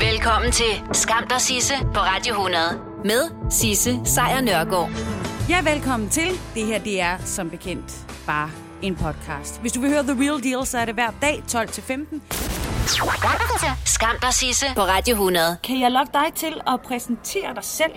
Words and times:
Velkommen 0.00 0.52
til 0.52 0.82
Skam 0.92 1.26
dig 1.28 1.40
Sisse 1.40 1.74
på 1.94 2.00
Radio 2.00 2.32
100 2.34 2.60
med 3.04 3.50
Sisse 3.50 4.00
Sejr 4.04 4.40
Nørgaard. 4.40 4.90
Ja, 5.48 5.62
velkommen 5.72 6.08
til. 6.08 6.28
Det 6.54 6.66
her, 6.66 6.78
det 6.78 7.00
er 7.00 7.18
som 7.24 7.50
bekendt 7.50 8.06
bare 8.26 8.50
en 8.82 8.96
podcast. 8.96 9.60
Hvis 9.60 9.72
du 9.72 9.80
vil 9.80 9.90
høre 9.90 10.02
The 10.02 10.12
Real 10.12 10.42
Deal, 10.44 10.66
så 10.66 10.78
er 10.78 10.84
det 10.84 10.94
hver 10.94 11.10
dag 11.22 11.42
12-15. 11.50 12.20
Skam 13.84 14.16
dig 14.22 14.34
Sisse 14.34 14.66
på 14.76 14.80
Radio 14.82 15.12
100. 15.12 15.56
Kan 15.64 15.80
jeg 15.80 15.90
lokke 15.90 16.12
dig 16.12 16.32
til 16.34 16.60
at 16.66 16.80
præsentere 16.80 17.54
dig 17.54 17.64
selv? 17.64 17.92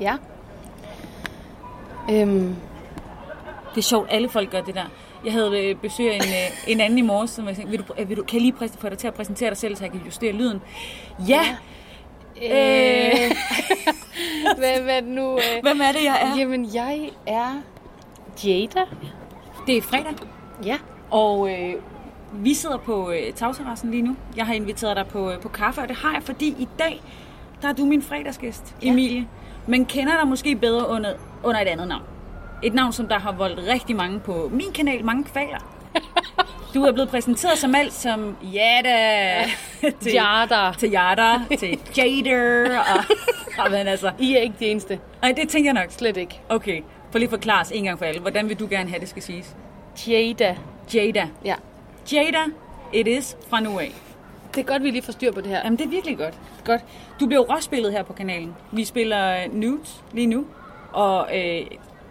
Ja. 0.00 0.16
Øhm, 2.10 2.56
Det 3.74 3.78
er 3.78 3.82
sjovt, 3.82 4.06
alle 4.10 4.28
folk 4.28 4.50
gør 4.50 4.60
det 4.60 4.74
der. 4.74 4.84
Jeg 5.26 5.34
havde 5.34 5.64
øh, 5.64 5.76
besøg 5.76 6.10
af 6.12 6.16
en, 6.16 6.22
øh, 6.22 6.72
en 6.72 6.80
anden 6.80 6.98
i 6.98 7.02
morges, 7.02 7.30
som 7.30 7.46
jeg 7.48 7.56
tænkte, 7.56 7.70
vil 7.70 7.88
du, 7.88 7.94
øh, 7.98 8.08
vil 8.08 8.16
du, 8.16 8.22
kan 8.22 8.34
jeg 8.34 8.42
lige 8.42 8.70
få 8.78 8.88
dig 8.88 8.98
til 8.98 9.06
at 9.06 9.14
præsentere 9.14 9.50
dig 9.50 9.56
selv, 9.56 9.76
så 9.76 9.84
jeg 9.84 9.92
kan 9.92 10.00
justere 10.04 10.32
lyden? 10.32 10.60
Ja! 11.28 11.40
ja. 12.42 13.24
Øh, 13.24 13.30
hvad, 14.58 14.80
hvad 14.80 15.02
nu? 15.02 15.32
Øh, 15.36 15.62
hvem 15.62 15.80
er 15.80 15.92
det, 15.92 16.04
jeg 16.04 16.18
er? 16.22 16.38
Jamen, 16.38 16.74
jeg 16.74 17.10
er 17.26 17.62
Jada. 18.44 18.80
Det 19.66 19.76
er 19.76 19.82
fredag, 19.82 20.14
Ja. 20.64 20.76
og 21.10 21.50
øh, 21.52 21.74
vi 22.32 22.54
sidder 22.54 22.76
på 22.76 23.10
øh, 23.10 23.32
tagterrassen 23.32 23.90
lige 23.90 24.02
nu. 24.02 24.16
Jeg 24.36 24.46
har 24.46 24.54
inviteret 24.54 24.96
dig 24.96 25.06
på, 25.06 25.30
øh, 25.30 25.40
på 25.40 25.48
kaffe, 25.48 25.80
og 25.80 25.88
det 25.88 25.96
har 25.96 26.12
jeg, 26.12 26.22
fordi 26.22 26.46
i 26.48 26.68
dag, 26.78 27.00
der 27.62 27.68
er 27.68 27.72
du 27.72 27.84
min 27.84 28.02
fredagsgæst, 28.02 28.74
Ja. 28.82 28.90
Emilie. 28.90 29.28
Men 29.66 29.84
kender 29.84 30.20
dig 30.20 30.28
måske 30.28 30.56
bedre 30.56 30.88
under, 30.88 31.14
under 31.44 31.60
et 31.60 31.66
andet 31.68 31.88
navn. 31.88 32.02
Et 32.62 32.74
navn, 32.74 32.92
som 32.92 33.08
der 33.08 33.18
har 33.18 33.32
voldt 33.32 33.60
rigtig 33.72 33.96
mange 33.96 34.20
på 34.20 34.50
min 34.52 34.72
kanal, 34.74 35.04
mange 35.04 35.24
kvaler. 35.24 35.58
Du 36.74 36.82
er 36.82 36.92
blevet 36.92 37.08
præsenteret 37.10 37.58
som 37.58 37.74
alt 37.74 37.92
som 37.92 38.36
Jada, 38.42 39.44
til, 40.00 40.12
Jada. 40.12 40.72
til 40.78 40.90
Jada, 40.90 41.56
til 41.58 41.78
Jader, 41.96 42.78
og, 42.78 43.04
og 43.64 43.70
men 43.70 43.86
altså, 43.86 44.10
I 44.18 44.34
er 44.34 44.40
ikke 44.40 44.54
de 44.60 44.66
eneste. 44.66 44.98
ej, 45.22 45.32
det 45.32 45.48
tænker 45.48 45.72
jeg 45.72 45.82
nok. 45.82 45.90
Slet 45.92 46.16
ikke. 46.16 46.40
Okay, 46.48 46.82
for 47.10 47.18
lige 47.18 47.28
forklare 47.30 47.60
os 47.60 47.70
en 47.70 47.84
gang 47.84 47.98
for 47.98 48.04
alle. 48.04 48.20
Hvordan 48.20 48.48
vil 48.48 48.58
du 48.58 48.66
gerne 48.70 48.88
have, 48.90 49.00
det 49.00 49.08
skal 49.08 49.22
siges? 49.22 49.56
Jada. 50.08 50.56
Jada. 50.94 51.26
Ja. 51.44 51.54
Jada, 52.12 52.42
it 52.92 53.06
is 53.06 53.36
fra 53.50 53.60
nu 53.60 53.78
af. 53.78 53.92
Det 54.54 54.60
er 54.60 54.64
godt, 54.64 54.82
vi 54.82 54.90
lige 54.90 55.02
får 55.02 55.12
styr 55.12 55.32
på 55.32 55.40
det 55.40 55.48
her. 55.50 55.60
Jamen, 55.64 55.78
det 55.78 55.84
er 55.84 55.90
virkelig 55.90 56.18
godt. 56.18 56.34
godt. 56.64 56.80
Du 57.20 57.26
bliver 57.26 57.42
jo 57.48 57.54
råspillet 57.54 57.92
her 57.92 58.02
på 58.02 58.12
kanalen. 58.12 58.54
Vi 58.72 58.84
spiller 58.84 59.44
øh, 59.44 59.54
Nudes 59.54 60.04
lige 60.12 60.26
nu, 60.26 60.44
og 60.92 61.28
øh, 61.38 61.66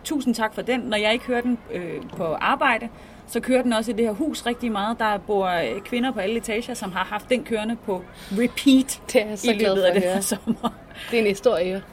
tusind 0.05 0.35
tak 0.35 0.55
for 0.55 0.61
den. 0.61 0.79
Når 0.79 0.97
jeg 0.97 1.13
ikke 1.13 1.25
hører 1.25 1.41
den 1.41 1.57
øh, 1.73 2.01
på 2.17 2.23
arbejde, 2.23 2.89
så 3.27 3.39
kører 3.39 3.61
den 3.61 3.73
også 3.73 3.91
i 3.91 3.93
det 3.93 4.05
her 4.05 4.11
hus 4.11 4.45
rigtig 4.45 4.71
meget. 4.71 4.99
Der 4.99 5.17
bor 5.17 5.47
øh, 5.47 5.81
kvinder 5.81 6.11
på 6.11 6.19
alle 6.19 6.37
etager, 6.37 6.73
som 6.73 6.91
har 6.91 7.03
haft 7.03 7.29
den 7.29 7.43
kørende 7.43 7.75
på 7.75 8.03
repeat 8.31 9.01
Det 9.13 9.21
er 9.21 9.35
så 9.35 9.51
i 9.51 9.53
glad 9.53 9.75
løbet 9.75 9.83
for 9.83 9.87
af 9.87 9.93
den 9.93 10.03
her 10.03 10.21
sommer. 10.21 10.73
Det 11.11 11.19
er 11.19 11.21
en 11.21 11.27
historie. 11.27 11.83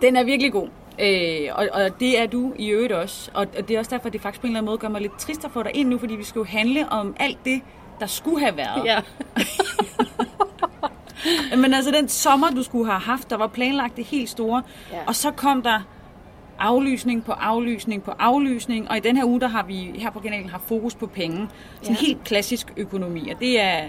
Den 0.00 0.16
er 0.16 0.24
virkelig 0.24 0.52
god. 0.52 0.68
Øh, 0.98 1.48
og, 1.52 1.68
og 1.72 2.00
det 2.00 2.20
er 2.20 2.26
du 2.26 2.52
i 2.58 2.68
øvrigt 2.68 2.92
også. 2.92 3.30
Og, 3.34 3.46
og 3.58 3.68
det 3.68 3.74
er 3.74 3.78
også 3.78 3.90
derfor, 3.90 4.06
at 4.06 4.12
det 4.12 4.20
faktisk 4.20 4.40
på 4.40 4.46
en 4.46 4.50
eller 4.50 4.58
anden 4.58 4.70
måde 4.70 4.78
gør 4.78 4.88
mig 4.88 5.00
lidt 5.00 5.18
trist 5.18 5.44
at 5.44 5.50
få 5.50 5.62
dig 5.62 5.76
ind 5.76 5.88
nu, 5.88 5.98
fordi 5.98 6.14
vi 6.14 6.24
skal 6.24 6.38
jo 6.38 6.44
handle 6.44 6.88
om 6.88 7.16
alt 7.20 7.38
det, 7.44 7.60
der 8.00 8.06
skulle 8.06 8.40
have 8.40 8.56
været. 8.56 8.84
Ja. 8.84 9.00
Men 11.62 11.74
altså 11.74 11.90
den 11.90 12.08
sommer, 12.08 12.50
du 12.50 12.62
skulle 12.62 12.86
have 12.86 13.00
haft, 13.00 13.30
der 13.30 13.36
var 13.36 13.46
planlagt 13.46 13.96
det 13.96 14.04
helt 14.04 14.28
store. 14.28 14.62
Ja. 14.92 14.98
Og 15.06 15.14
så 15.14 15.30
kom 15.30 15.62
der 15.62 15.80
aflysning 16.58 17.24
på 17.24 17.32
aflysning 17.32 18.02
på 18.02 18.12
aflysning. 18.18 18.90
Og 18.90 18.96
i 18.96 19.00
den 19.00 19.16
her 19.16 19.24
uge, 19.24 19.40
der 19.40 19.48
har 19.48 19.62
vi 19.62 19.92
her 19.98 20.10
på 20.10 20.20
kanalen 20.20 20.48
haft 20.48 20.64
fokus 20.68 20.94
på 20.94 21.06
penge. 21.06 21.48
Sådan 21.82 21.96
Ja. 22.00 22.06
helt 22.06 22.24
klassisk 22.24 22.72
økonomi. 22.76 23.28
Og 23.30 23.40
det 23.40 23.60
er, 23.60 23.82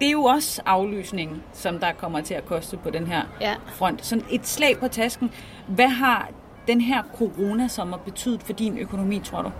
det 0.00 0.06
er 0.06 0.12
jo 0.12 0.22
også 0.24 0.62
aflysning, 0.66 1.42
som 1.52 1.78
der 1.78 1.92
kommer 1.92 2.20
til 2.20 2.34
at 2.34 2.46
koste 2.46 2.76
på 2.76 2.90
den 2.90 3.06
her 3.06 3.22
Ja. 3.40 3.54
front. 3.66 4.06
Sådan 4.06 4.24
et 4.30 4.46
slag 4.46 4.78
på 4.78 4.88
tasken. 4.88 5.30
Hvad 5.68 5.88
har 5.88 6.28
den 6.66 6.80
her 6.80 7.02
coronasommer 7.18 7.96
betydet 7.96 8.42
for 8.42 8.52
din 8.52 8.78
økonomi, 8.78 9.18
tror 9.24 9.42
du? 9.42 9.50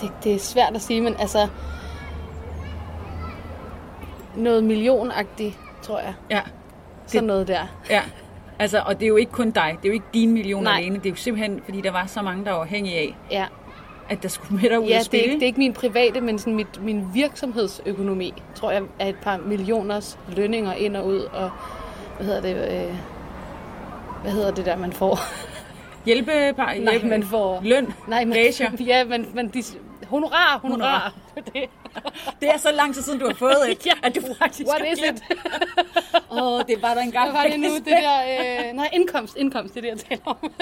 Det, 0.00 0.12
det 0.24 0.34
er 0.34 0.38
svært 0.38 0.74
at 0.74 0.82
sige, 0.82 1.00
men 1.00 1.14
altså... 1.18 1.48
Noget 4.36 4.64
millionagtigt, 4.64 5.58
tror 5.82 5.98
jeg. 5.98 6.14
Ja. 6.30 6.40
Sådan 7.12 7.26
noget 7.26 7.48
der. 7.48 7.66
Ja, 7.90 8.02
altså, 8.58 8.82
og 8.86 8.94
det 9.00 9.02
er 9.02 9.08
jo 9.08 9.16
ikke 9.16 9.32
kun 9.32 9.50
dig. 9.50 9.76
Det 9.82 9.84
er 9.84 9.88
jo 9.88 9.94
ikke 9.94 10.06
dine 10.14 10.32
millioner 10.32 10.70
Nej. 10.70 10.78
alene. 10.80 10.96
Det 10.96 11.06
er 11.06 11.10
jo 11.10 11.16
simpelthen, 11.16 11.60
fordi 11.64 11.80
der 11.80 11.90
var 11.90 12.06
så 12.06 12.22
mange, 12.22 12.44
der 12.44 12.50
var 12.50 12.60
afhængige 12.60 12.98
af, 12.98 13.16
Ja. 13.30 13.46
at 14.08 14.22
der 14.22 14.28
skulle 14.28 14.60
med 14.62 14.70
dig 14.70 14.80
ud 14.80 14.86
Ja, 14.86 14.90
at 14.94 14.98
det 14.98 15.00
er, 15.00 15.04
spille. 15.04 15.24
ikke, 15.24 15.34
det 15.34 15.42
er 15.42 15.46
ikke 15.46 15.58
min 15.58 15.72
private, 15.72 16.20
men 16.20 16.38
sådan 16.38 16.54
mit, 16.54 16.82
min 16.82 17.04
virksomhedsøkonomi, 17.14 18.34
tror 18.54 18.70
jeg, 18.70 18.82
er 18.98 19.06
et 19.06 19.16
par 19.22 19.36
millioners 19.36 20.18
lønninger 20.36 20.72
ind 20.72 20.96
og 20.96 21.06
ud, 21.06 21.18
og 21.20 21.50
hvad 22.16 22.26
hedder 22.26 22.40
det, 22.40 22.84
øh, 22.88 22.94
hvad 24.22 24.32
hedder 24.32 24.50
det 24.50 24.66
der, 24.66 24.76
man 24.76 24.92
får? 24.92 25.18
Hjælpe, 26.06 26.30
par, 26.56 26.64
Nej, 26.66 26.78
hjælpe, 26.78 27.06
man 27.06 27.22
får... 27.22 27.60
løn, 27.62 27.94
Nej, 28.08 28.24
men, 28.24 28.34
gager. 28.34 28.70
Ja, 28.86 29.04
men, 29.04 29.26
men 29.34 29.48
de, 29.48 29.62
honorar, 30.08 30.58
honorar. 30.58 30.78
Honorar. 30.78 31.12
det. 31.54 31.64
Det 32.40 32.48
er 32.54 32.58
så 32.58 32.68
lang 32.72 32.94
tid 32.94 33.02
siden, 33.02 33.18
du 33.18 33.26
har 33.26 33.34
fået 33.34 33.56
et, 33.70 33.86
Ja. 33.86 33.92
at 34.02 34.14
du 34.14 34.20
faktisk 34.38 34.68
What 34.68 34.82
is 34.92 34.98
it? 34.98 35.22
Åh, 36.32 36.42
oh, 36.42 36.60
det 36.68 36.82
var 36.82 36.94
der 36.94 37.00
engang. 37.00 37.30
Hvad 37.30 37.40
var 37.42 37.48
det 37.48 37.60
nu, 37.60 37.74
det 37.76 37.86
der... 37.86 38.68
Øh, 38.68 38.76
nej, 38.76 38.88
indkomst, 38.92 39.36
indkomst, 39.36 39.74
det 39.74 39.84
er 39.86 39.94
det, 39.94 40.02
jeg 40.08 40.18
taler 40.18 40.22
om. 40.24 40.52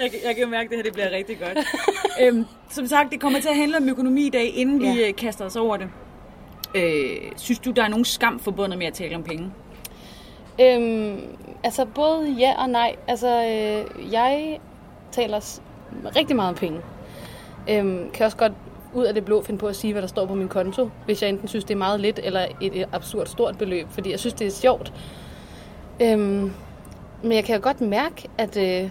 Jeg, 0.00 0.10
jeg 0.26 0.36
kan 0.36 0.50
mærke, 0.50 0.64
at 0.64 0.70
det 0.70 0.78
her 0.78 0.82
det 0.82 0.92
bliver 0.92 1.10
rigtig 1.10 1.38
godt. 1.38 1.58
øhm, 2.22 2.46
som 2.70 2.86
sagt, 2.86 3.12
det 3.12 3.20
kommer 3.20 3.40
til 3.40 3.48
at 3.48 3.56
handle 3.56 3.76
om 3.76 3.88
økonomi 3.88 4.26
i 4.26 4.30
dag, 4.30 4.52
inden 4.54 4.80
vi 4.80 4.86
Ja. 5.00 5.08
øh, 5.08 5.14
kaster 5.14 5.44
os 5.44 5.56
over 5.56 5.76
det. 5.76 5.88
Øh, 6.74 7.16
synes 7.36 7.58
du, 7.58 7.70
der 7.70 7.84
er 7.84 7.88
nogen 7.88 8.04
skam 8.04 8.38
forbundet 8.38 8.78
med 8.78 8.86
at 8.86 8.92
tale 8.94 9.16
om 9.16 9.22
penge? 9.22 9.50
Øhm, 10.60 11.20
altså 11.64 11.84
både 11.84 12.34
ja 12.38 12.54
og 12.62 12.70
nej. 12.70 12.96
Altså 13.08 13.28
øh, 13.28 14.12
jeg 14.12 14.58
taler 15.12 15.60
rigtig 16.16 16.36
meget 16.36 16.48
om 16.48 16.54
penge. 16.54 16.80
Øhm, 17.70 18.10
kan 18.10 18.26
også 18.26 18.36
godt 18.36 18.52
ud 18.94 19.04
af 19.04 19.14
det 19.14 19.24
blå 19.24 19.42
finde 19.42 19.60
på 19.60 19.66
at 19.66 19.76
sige, 19.76 19.92
hvad 19.92 20.02
der 20.02 20.08
står 20.08 20.26
på 20.26 20.34
min 20.34 20.48
konto, 20.48 20.90
hvis 21.04 21.22
jeg 21.22 21.30
enten 21.30 21.48
synes, 21.48 21.64
det 21.64 21.74
er 21.74 21.78
meget 21.78 22.00
lidt 22.00 22.20
eller 22.22 22.46
et, 22.60 22.86
absurd 22.92 23.26
stort 23.26 23.58
beløb, 23.58 23.86
fordi 23.90 24.10
jeg 24.10 24.20
synes, 24.20 24.34
det 24.34 24.46
er 24.46 24.50
sjovt. 24.50 24.92
Øhm, 26.00 26.52
men 27.22 27.32
jeg 27.32 27.44
kan 27.44 27.56
jo 27.56 27.62
godt 27.62 27.80
mærke, 27.80 28.28
at 28.38 28.56
øh, 28.56 28.90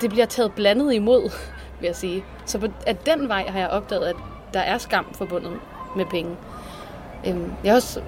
det 0.00 0.10
bliver 0.10 0.26
taget 0.26 0.52
blandet 0.52 0.94
imod, 0.94 1.22
vil 1.80 1.86
jeg 1.86 1.96
sige. 1.96 2.24
Så 2.46 2.58
på, 2.58 2.66
at 2.86 3.06
den 3.06 3.28
vej 3.28 3.46
har 3.48 3.58
jeg 3.58 3.68
opdaget, 3.68 4.06
at 4.06 4.16
der 4.54 4.60
er 4.60 4.78
skam 4.78 5.06
forbundet 5.14 5.52
med 5.96 6.04
penge. 6.06 6.36
Øhm, 7.26 7.52
jeg 7.64 7.72
har 7.72 7.76
også 7.76 8.00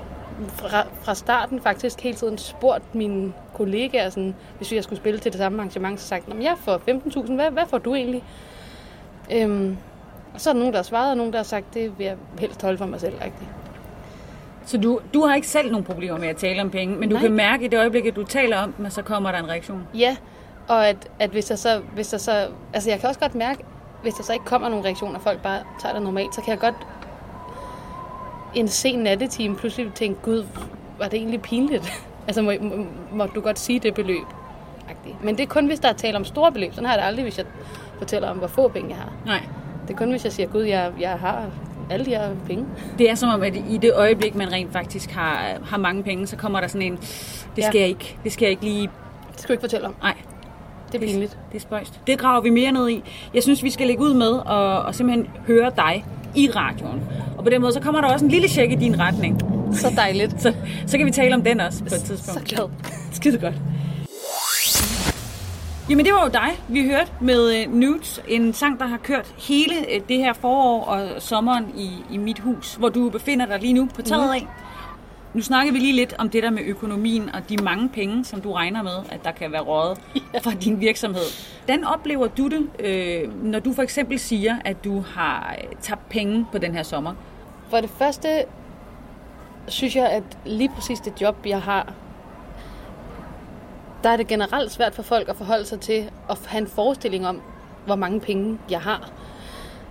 fra, 0.48 0.86
fra 1.00 1.14
starten 1.14 1.60
faktisk 1.60 2.00
hele 2.00 2.16
tiden 2.16 2.38
spurgt 2.38 2.94
mine 2.94 3.32
kollegaer, 3.54 4.10
sådan, 4.10 4.34
hvis 4.56 4.72
jeg 4.72 4.84
skulle 4.84 4.98
spille 4.98 5.20
til 5.20 5.32
det 5.32 5.38
samme 5.38 5.58
arrangement, 5.58 6.00
så 6.00 6.06
sagt, 6.06 6.24
jeg 6.40 6.54
får 6.58 6.76
15.000, 6.76 7.34
hvad, 7.34 7.50
hvad 7.50 7.66
får 7.66 7.78
du 7.78 7.94
egentlig? 7.94 8.24
Øhm, 9.32 9.76
og 10.36 10.42
så 10.42 10.50
er 10.50 10.54
der 10.54 10.58
nogen, 10.58 10.72
der 10.72 10.78
har 10.78 10.84
svaret, 10.84 11.10
og 11.10 11.16
nogen, 11.16 11.32
der 11.32 11.38
har 11.38 11.44
sagt, 11.44 11.74
det 11.74 11.98
vil 11.98 12.04
jeg 12.04 12.16
helst 12.38 12.62
holde 12.62 12.78
for 12.78 12.86
mig 12.86 13.00
selv. 13.00 13.14
Rigtigt. 13.14 13.50
Så 14.66 14.78
du, 14.78 15.00
du 15.14 15.26
har 15.26 15.34
ikke 15.34 15.48
selv 15.48 15.70
nogen 15.70 15.84
problemer 15.84 16.18
med 16.18 16.28
at 16.28 16.36
tale 16.36 16.62
om 16.62 16.70
penge, 16.70 16.96
men 16.96 17.08
du 17.08 17.14
Nej. 17.14 17.22
kan 17.22 17.32
mærke 17.32 17.64
i 17.64 17.68
det 17.68 17.78
øjeblik, 17.78 18.06
at 18.06 18.16
du 18.16 18.24
taler 18.24 18.56
om 18.56 18.72
dem, 18.72 18.84
og 18.84 18.92
så 18.92 19.02
kommer 19.02 19.32
der 19.32 19.38
en 19.38 19.48
reaktion. 19.48 19.88
Ja, 19.94 20.16
og 20.68 20.88
at, 20.88 21.08
at 21.18 21.30
hvis 21.30 21.44
der 21.44 21.56
så, 21.56 21.80
hvis 21.94 22.08
der 22.08 22.18
så, 22.18 22.48
altså 22.72 22.90
jeg 22.90 23.00
kan 23.00 23.08
også 23.08 23.20
godt 23.20 23.34
mærke, 23.34 23.64
hvis 24.02 24.14
der 24.14 24.22
så 24.22 24.32
ikke 24.32 24.44
kommer 24.44 24.68
nogen 24.68 24.84
reaktioner, 24.84 25.18
folk 25.18 25.42
bare 25.42 25.60
tager 25.80 25.94
det 25.94 26.02
normalt, 26.02 26.34
så 26.34 26.40
kan 26.40 26.50
jeg 26.50 26.58
godt 26.58 26.74
en 28.54 28.68
sen 28.68 28.98
nattetime 28.98 29.56
pludselig 29.56 29.92
tænke, 29.94 30.20
gud, 30.22 30.44
var 30.98 31.08
det 31.08 31.14
egentlig 31.14 31.42
pinligt? 31.42 31.92
altså 32.28 32.42
må, 32.42 32.52
må, 32.60 32.86
må 33.12 33.26
du 33.26 33.40
godt 33.40 33.58
sige 33.58 33.80
det 33.80 33.94
beløb? 33.94 34.26
Men 35.22 35.36
det 35.36 35.42
er 35.42 35.46
kun, 35.46 35.66
hvis 35.66 35.80
der 35.80 35.88
er 35.88 35.92
tale 35.92 36.16
om 36.16 36.24
store 36.24 36.52
beløb. 36.52 36.74
Sådan 36.74 36.84
har 36.86 36.92
jeg 36.92 37.02
det 37.02 37.06
aldrig, 37.06 37.22
hvis 37.22 37.38
jeg 37.38 37.46
fortæller 37.98 38.28
om, 38.28 38.36
hvor 38.36 38.46
få 38.46 38.68
penge 38.68 38.88
jeg 38.88 38.96
har. 38.96 39.12
Nej. 39.26 39.42
Det 39.88 39.94
er 39.94 39.98
kun, 39.98 40.10
hvis 40.10 40.24
jeg 40.24 40.32
siger, 40.32 40.48
gud, 40.48 40.62
jeg, 40.62 40.90
jeg 41.00 41.10
har 41.10 41.44
alle 41.90 42.04
de 42.04 42.10
her 42.10 42.28
penge. 42.46 42.64
Det 42.98 43.10
er 43.10 43.14
som 43.14 43.28
om, 43.28 43.42
at 43.42 43.56
i 43.70 43.78
det 43.82 43.92
øjeblik, 43.94 44.34
man 44.34 44.52
rent 44.52 44.72
faktisk 44.72 45.10
har, 45.10 45.46
har 45.64 45.76
mange 45.76 46.02
penge, 46.02 46.26
så 46.26 46.36
kommer 46.36 46.60
der 46.60 46.68
sådan 46.68 46.82
en, 46.82 46.96
det 47.56 47.64
skal 47.64 47.70
Ja. 47.74 47.80
jeg 47.80 47.88
ikke, 47.88 48.16
det 48.24 48.32
skal 48.32 48.46
jeg 48.46 48.50
ikke 48.50 48.64
lige, 48.64 48.90
Det 49.32 49.40
skal 49.40 49.48
du 49.48 49.52
ikke 49.52 49.62
fortælle 49.62 49.86
om. 49.86 49.94
nej, 50.02 50.14
Det 50.92 51.02
er 51.02 51.06
pinligt. 51.06 51.38
det 51.52 51.56
er 51.58 51.60
spøjst. 51.62 52.00
Det 52.06 52.18
graver 52.18 52.40
vi 52.42 52.50
mere 52.50 52.72
ned 52.72 52.88
i. 52.90 53.02
Jeg 53.34 53.42
synes, 53.42 53.62
vi 53.62 53.70
skal 53.70 53.86
lægge 53.86 54.02
ud 54.02 54.14
med 54.14 54.28
og, 54.28 54.82
og 54.82 54.94
simpelthen 54.94 55.28
høre 55.46 55.70
dig 55.76 56.04
i 56.34 56.50
radioen. 56.56 57.02
Og 57.38 57.44
på 57.44 57.50
den 57.50 57.60
måde, 57.60 57.72
så 57.72 57.80
kommer 57.80 58.00
der 58.00 58.08
også 58.08 58.24
en 58.24 58.30
lille 58.30 58.48
check 58.48 58.72
i 58.72 58.74
din 58.74 59.00
retning. 59.00 59.40
Så 59.72 59.92
dejligt. 59.96 60.40
Så, 60.42 60.54
så 60.86 60.96
kan 60.98 61.06
vi 61.06 61.10
tale 61.10 61.34
om 61.34 61.42
den 61.42 61.60
også 61.60 61.78
på 61.80 61.84
et 61.86 61.90
Så 61.92 62.06
tidspunkt. 62.06 62.44
glad. 62.48 62.64
Skide 63.12 63.38
godt. 63.38 63.54
Jamen 65.90 66.04
det 66.04 66.14
var 66.14 66.22
jo 66.22 66.28
dig, 66.28 66.60
vi 66.68 66.84
hørte 66.84 67.12
med 67.20 67.66
uh, 67.66 67.74
Nudes, 67.74 68.22
en 68.28 68.52
sang, 68.52 68.80
der 68.80 68.86
har 68.86 68.96
kørt 68.96 69.34
hele 69.38 69.74
uh, 69.74 70.08
det 70.08 70.16
her 70.16 70.32
forår 70.32 70.84
og 70.84 71.22
sommeren 71.22 71.74
i, 71.76 71.90
i 72.10 72.16
mit 72.16 72.38
hus, 72.38 72.74
hvor 72.74 72.88
du 72.88 73.10
befinder 73.10 73.46
dig 73.46 73.60
lige 73.60 73.72
nu 73.72 73.88
på 73.94 74.02
taget 74.02 74.34
af. 74.34 74.46
Nu 75.34 75.42
snakker 75.42 75.72
vi 75.72 75.78
lige 75.78 75.92
lidt 75.92 76.14
om 76.18 76.30
det 76.30 76.42
der 76.42 76.50
med 76.50 76.62
økonomien 76.62 77.34
og 77.34 77.48
de 77.48 77.56
mange 77.56 77.88
penge, 77.88 78.24
som 78.24 78.40
du 78.40 78.52
regner 78.52 78.82
med, 78.82 78.98
at 79.10 79.24
der 79.24 79.32
kan 79.32 79.52
være 79.52 79.60
rådet 79.60 79.98
fra 80.42 80.50
din 80.50 80.80
virksomhed. 80.80 81.22
Hvordan 81.64 81.84
oplever 81.84 82.26
du 82.26 82.48
det, 82.48 82.68
øh, 82.78 83.44
når 83.44 83.58
du 83.58 83.72
for 83.72 83.82
eksempel 83.82 84.18
siger, 84.18 84.56
at 84.64 84.84
du 84.84 85.00
har 85.00 85.56
øh, 85.58 85.76
tabt 85.80 86.08
penge 86.08 86.46
på 86.52 86.58
den 86.58 86.74
her 86.74 86.82
sommer? 86.82 87.14
For 87.70 87.76
det 87.80 87.90
første 87.90 88.28
synes 89.68 89.96
jeg, 89.96 90.08
at 90.08 90.22
lige 90.44 90.68
præcis 90.74 91.00
det 91.00 91.20
job, 91.20 91.36
jeg 91.46 91.62
har, 91.62 91.92
der 94.02 94.10
er 94.10 94.16
det 94.16 94.26
generelt 94.26 94.72
svært 94.72 94.94
for 94.94 95.02
folk 95.02 95.28
at 95.28 95.36
forholde 95.36 95.64
sig 95.64 95.80
til 95.80 96.10
at 96.30 96.38
have 96.46 96.60
en 96.60 96.66
forestilling 96.66 97.26
om, 97.26 97.42
hvor 97.86 97.96
mange 97.96 98.20
penge 98.20 98.58
jeg 98.70 98.80
har. 98.80 99.10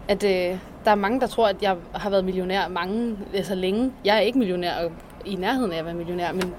At 0.07 0.23
øh, 0.23 0.59
der 0.85 0.91
er 0.91 0.95
mange, 0.95 1.19
der 1.19 1.27
tror, 1.27 1.47
at 1.47 1.61
jeg 1.61 1.77
har 1.93 2.09
været 2.09 2.25
millionær 2.25 2.67
mange, 2.67 3.17
altså 3.33 3.55
længe. 3.55 3.91
Jeg 4.05 4.15
er 4.15 4.19
ikke 4.19 4.39
millionær 4.39 4.85
og 4.85 4.91
i 5.25 5.35
nærheden 5.35 5.71
af 5.71 5.77
at 5.77 5.85
være 5.85 5.93
millionær, 5.93 6.31
men 6.31 6.55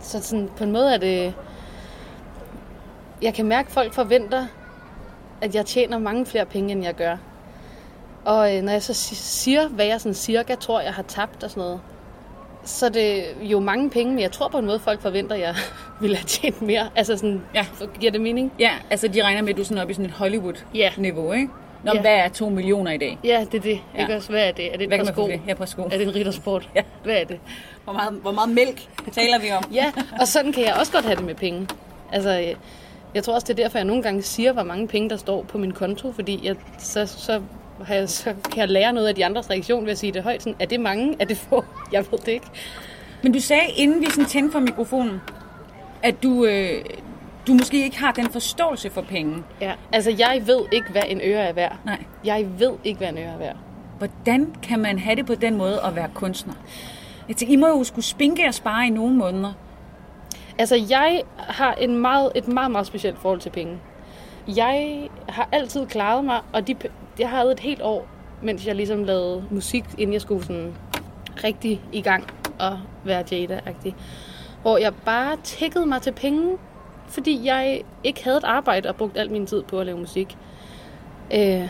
så 0.00 0.22
sådan, 0.22 0.50
på 0.56 0.64
en 0.64 0.72
måde 0.72 0.94
er 0.94 0.98
det... 0.98 1.34
Jeg 3.22 3.34
kan 3.34 3.46
mærke, 3.46 3.66
at 3.66 3.72
folk 3.72 3.92
forventer, 3.92 4.46
at 5.40 5.54
jeg 5.54 5.66
tjener 5.66 5.98
mange 5.98 6.26
flere 6.26 6.44
penge, 6.44 6.72
end 6.72 6.84
jeg 6.84 6.94
gør. 6.94 7.16
Og 8.24 8.56
øh, 8.56 8.62
når 8.62 8.72
jeg 8.72 8.82
så 8.82 8.94
siger, 9.14 9.68
hvad 9.68 9.86
jeg 9.86 10.00
sådan 10.00 10.14
cirka 10.14 10.54
tror, 10.54 10.80
jeg 10.80 10.94
har 10.94 11.02
tabt 11.02 11.44
og 11.44 11.50
sådan 11.50 11.60
noget, 11.60 11.80
så 12.66 12.86
er 12.86 12.90
det 12.90 13.24
jo 13.40 13.60
mange 13.60 13.90
penge, 13.90 14.12
men 14.12 14.22
jeg 14.22 14.32
tror 14.32 14.48
på 14.48 14.58
en 14.58 14.66
måde, 14.66 14.78
folk 14.78 15.00
forventer, 15.02 15.34
at 15.34 15.40
jeg 15.40 15.54
ville 16.00 16.16
have 16.16 16.24
tjent 16.26 16.62
mere. 16.62 16.88
Altså 16.96 17.16
sådan, 17.16 17.42
Ja. 17.54 17.66
giver 18.00 18.12
det 18.12 18.20
mening? 18.20 18.52
Ja, 18.58 18.70
altså 18.90 19.08
de 19.08 19.22
regner 19.22 19.42
med, 19.42 19.50
at 19.50 19.56
du 19.56 19.62
er 19.62 19.66
sådan 19.66 19.78
oppe 19.82 19.90
i 19.90 19.94
sådan 19.94 20.06
et 20.06 20.12
Hollywood-niveau, 20.12 21.32
ikke? 21.32 21.48
Nå, 21.84 21.92
Ja. 21.94 22.00
hvad 22.00 22.14
er 22.14 22.28
to 22.28 22.48
millioner 22.48 22.90
i 22.90 22.96
dag? 22.98 23.18
Ja, 23.24 23.44
det 23.52 23.58
er 23.58 23.62
det. 23.62 23.80
Ja. 23.94 24.00
Ikke 24.00 24.16
også? 24.16 24.30
Hvad 24.30 24.48
er 24.48 24.52
det? 24.52 24.66
Er 24.66 24.72
det 24.72 24.82
et 24.82 24.88
Hvad 24.88 24.98
man 24.98 25.06
sko? 25.06 25.26
det? 25.26 25.40
Ja, 25.48 25.54
på 25.54 25.66
sko. 25.66 25.82
Er 25.82 25.88
det 25.88 26.02
en 26.02 26.14
riddersport? 26.14 26.68
Ja. 26.74 26.82
Hvad 27.04 27.14
er 27.14 27.24
det? 27.24 27.38
Hvor 27.84 27.92
meget, 27.92 28.12
hvor 28.22 28.32
meget 28.32 28.48
mælk 28.50 28.80
taler 29.12 29.38
vi 29.38 29.50
om? 29.50 29.64
Ja, 29.74 29.92
og 30.20 30.28
sådan 30.28 30.52
kan 30.52 30.64
jeg 30.64 30.74
også 30.74 30.92
godt 30.92 31.04
have 31.04 31.16
det 31.16 31.24
med 31.24 31.34
penge. 31.34 31.68
Altså, 32.12 32.54
jeg 33.14 33.24
tror 33.24 33.34
også, 33.34 33.44
det 33.44 33.58
er 33.58 33.62
derfor, 33.64 33.78
jeg 33.78 33.84
nogle 33.84 34.02
gange 34.02 34.22
siger, 34.22 34.52
hvor 34.52 34.62
mange 34.62 34.88
penge, 34.88 35.10
der 35.10 35.16
står 35.16 35.42
på 35.42 35.58
min 35.58 35.72
konto, 35.72 36.12
fordi 36.12 36.40
jeg, 36.46 36.56
så, 36.78 37.06
så, 37.06 37.40
har 37.84 37.94
jeg, 37.94 38.08
så 38.08 38.34
kan 38.50 38.58
jeg 38.58 38.68
lære 38.68 38.92
noget 38.92 39.08
af 39.08 39.14
de 39.14 39.24
andres 39.24 39.50
reaktion 39.50 39.84
ved 39.84 39.92
at 39.92 39.98
sige 39.98 40.12
det 40.12 40.22
højt. 40.22 40.42
Sådan, 40.42 40.56
er 40.60 40.66
det 40.66 40.80
mange? 40.80 41.16
Er 41.20 41.24
det 41.24 41.36
få? 41.36 41.64
Jeg 41.92 42.04
ved 42.10 42.18
det 42.18 42.28
ikke. 42.28 42.46
Men 43.22 43.32
du 43.32 43.40
sagde, 43.40 43.66
inden 43.76 44.00
vi 44.00 44.06
sådan 44.10 44.24
tændte 44.24 44.52
for 44.52 44.60
mikrofonen, 44.60 45.20
at 46.02 46.22
du, 46.22 46.44
øh, 46.44 46.84
du 47.46 47.54
måske 47.54 47.84
ikke 47.84 47.98
har 47.98 48.12
den 48.12 48.30
forståelse 48.30 48.90
for 48.90 49.02
penge. 49.02 49.42
Ja. 49.60 49.72
Altså, 49.92 50.10
jeg 50.18 50.42
ved 50.46 50.60
ikke, 50.72 50.90
hvad 50.90 51.02
en 51.08 51.20
øre 51.24 51.40
er 51.40 51.52
værd. 51.52 51.76
Nej. 51.84 52.04
Jeg 52.24 52.46
ved 52.58 52.72
ikke, 52.84 52.98
hvad 52.98 53.08
en 53.08 53.18
øre 53.18 53.24
er 53.24 53.38
værd. 53.38 53.56
Hvordan 53.98 54.54
kan 54.62 54.78
man 54.78 54.98
have 54.98 55.16
det 55.16 55.26
på 55.26 55.34
den 55.34 55.56
måde 55.56 55.80
at 55.84 55.96
være 55.96 56.08
kunstner? 56.14 56.54
Jeg 57.28 57.36
tænker, 57.36 57.52
I 57.52 57.56
må 57.56 57.66
jo 57.66 57.84
skulle 57.84 58.04
spinke 58.04 58.46
og 58.46 58.54
spare 58.54 58.86
i 58.86 58.90
nogle 58.90 59.16
måneder. 59.16 59.52
Altså, 60.58 60.86
jeg 60.90 61.22
har 61.36 61.74
en 61.74 61.98
meget, 61.98 62.32
et 62.34 62.48
meget, 62.48 62.70
meget 62.70 62.86
specielt 62.86 63.18
forhold 63.18 63.40
til 63.40 63.50
penge. 63.50 63.78
Jeg 64.48 65.08
har 65.28 65.48
altid 65.52 65.86
klaret 65.86 66.24
mig, 66.24 66.40
og 66.52 66.66
de, 66.66 66.74
jeg 67.18 67.30
havde 67.30 67.52
et 67.52 67.60
helt 67.60 67.82
år, 67.82 68.06
mens 68.42 68.66
jeg 68.66 68.74
ligesom 68.74 69.04
lavede 69.04 69.44
musik, 69.50 69.84
inden 69.98 70.12
jeg 70.12 70.20
skulle 70.20 70.44
sådan 70.44 70.74
rigtig 71.44 71.80
i 71.92 72.00
gang 72.00 72.24
og 72.58 72.78
være 73.04 73.24
Jada-agtig. 73.32 73.94
Hvor 74.62 74.78
jeg 74.78 74.92
bare 75.04 75.36
tækkede 75.44 75.86
mig 75.86 76.02
til 76.02 76.12
penge, 76.12 76.58
fordi 77.08 77.40
jeg 77.44 77.82
ikke 78.04 78.24
havde 78.24 78.36
et 78.36 78.44
arbejde 78.44 78.88
og 78.88 78.96
brugte 78.96 79.20
al 79.20 79.30
min 79.30 79.46
tid 79.46 79.62
på 79.62 79.80
at 79.80 79.86
lave 79.86 79.98
musik. 79.98 80.36
Øh, 81.34 81.68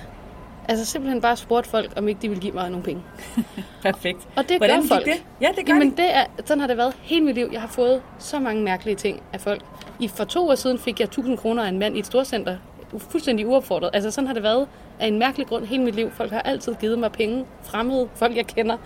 altså 0.69 0.85
simpelthen 0.85 1.21
bare 1.21 1.37
spurgte 1.37 1.71
folk, 1.71 1.93
om 1.97 2.09
ikke 2.09 2.23
de 2.23 2.29
ville 2.29 2.43
give 2.43 2.53
mig 2.53 2.71
nogle 2.71 2.85
penge. 2.85 3.03
Perfekt. 3.83 4.29
Og 4.37 4.49
det 4.49 4.57
Hvordan 4.57 4.81
gør 4.81 4.89
folk. 4.89 5.05
det? 5.05 5.25
Ja, 5.41 5.49
det 5.57 5.67
gør 5.67 5.73
Jamen, 5.73 5.91
de. 5.91 5.97
det 5.97 6.15
er, 6.17 6.25
sådan 6.45 6.61
har 6.61 6.67
det 6.67 6.77
været 6.77 6.95
hele 7.03 7.25
mit 7.25 7.35
liv. 7.35 7.49
Jeg 7.53 7.61
har 7.61 7.69
fået 7.69 8.03
så 8.19 8.39
mange 8.39 8.63
mærkelige 8.63 8.97
ting 8.97 9.23
af 9.33 9.41
folk. 9.41 9.63
I, 10.01 10.09
for 10.09 10.25
to 10.25 10.49
år 10.49 10.55
siden 10.55 10.79
fik 10.79 11.01
jeg 11.01 11.05
1000 11.07 11.39
kroner 11.39 11.65
af 11.65 11.69
en 11.69 11.79
mand 11.79 11.97
i 11.97 11.99
et 11.99 12.07
storcenter. 12.07 12.57
Fuldstændig 12.99 13.47
uopfordret. 13.47 13.91
Altså 13.93 14.11
sådan 14.11 14.27
har 14.27 14.35
det 14.35 14.43
været 14.43 14.69
af 15.01 15.07
en 15.07 15.19
mærkelig 15.19 15.47
grund 15.47 15.65
hele 15.65 15.83
mit 15.83 15.95
liv. 15.95 16.11
Folk 16.11 16.33
har 16.33 16.41
altid 16.41 16.75
givet 16.75 16.99
mig 16.99 17.13
penge. 17.13 17.45
Fremmede 17.63 18.09
folk, 18.15 18.37
jeg 18.37 18.47
kender. 18.47 18.77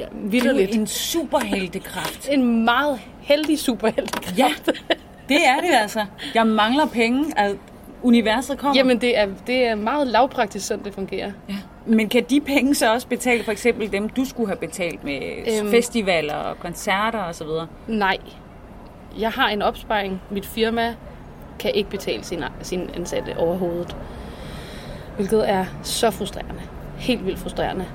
Ja, 0.00 0.04
er 0.04 0.08
vidderligt. 0.14 0.74
en 0.74 0.86
superheltekraft. 0.86 2.28
En 2.30 2.64
meget 2.64 3.00
heldig 3.20 3.58
superhelt. 3.58 4.38
Ja, 4.38 4.52
det 5.28 5.46
er 5.46 5.56
det 5.60 5.74
altså. 5.82 6.04
Jeg 6.34 6.46
mangler 6.46 6.86
penge, 6.86 7.38
at 7.38 7.56
universet 8.02 8.58
kommer. 8.58 8.76
Jamen, 8.76 9.00
det 9.00 9.18
er, 9.18 9.28
det 9.46 9.66
er 9.66 9.74
meget 9.74 10.06
lavpraktisk, 10.06 10.66
sådan 10.66 10.84
det 10.84 10.94
fungerer. 10.94 11.32
Ja. 11.48 11.56
Men 11.86 12.08
kan 12.08 12.24
de 12.30 12.40
penge 12.40 12.74
så 12.74 12.92
også 12.92 13.06
betale 13.06 13.44
for 13.44 13.52
eksempel 13.52 13.92
dem, 13.92 14.08
du 14.08 14.24
skulle 14.24 14.48
have 14.48 14.58
betalt 14.58 15.04
med 15.04 15.20
øhm. 15.60 15.70
Festivaler 15.70 16.34
og 16.34 16.60
koncerter 16.60 17.18
og 17.18 17.34
så 17.34 17.44
videre? 17.44 17.66
Nej. 17.86 18.18
Jeg 19.18 19.30
har 19.30 19.48
en 19.48 19.62
opsparing. 19.62 20.22
Mit 20.30 20.46
firma 20.46 20.94
kan 21.58 21.74
ikke 21.74 21.90
betale 21.90 22.24
sine, 22.24 22.48
sine 22.62 22.96
ansatte 22.96 23.36
overhovedet. 23.38 23.96
Hvilket 25.16 25.50
er 25.50 25.64
så 25.82 26.10
frustrerende. 26.10 26.62
Helt 26.98 27.26
vildt 27.26 27.38
frustrerende. 27.38 27.86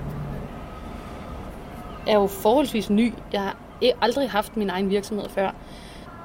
Jeg 2.06 2.14
er 2.14 2.20
jo 2.20 2.28
forholdsvis 2.28 2.90
ny. 2.90 3.14
Jeg 3.34 3.42
har 3.42 3.56
e- 3.84 3.98
aldrig 4.02 4.30
haft 4.30 4.58
min 4.58 4.70
egen 4.70 4.90
virksomhed 4.90 5.30
før. 5.30 5.52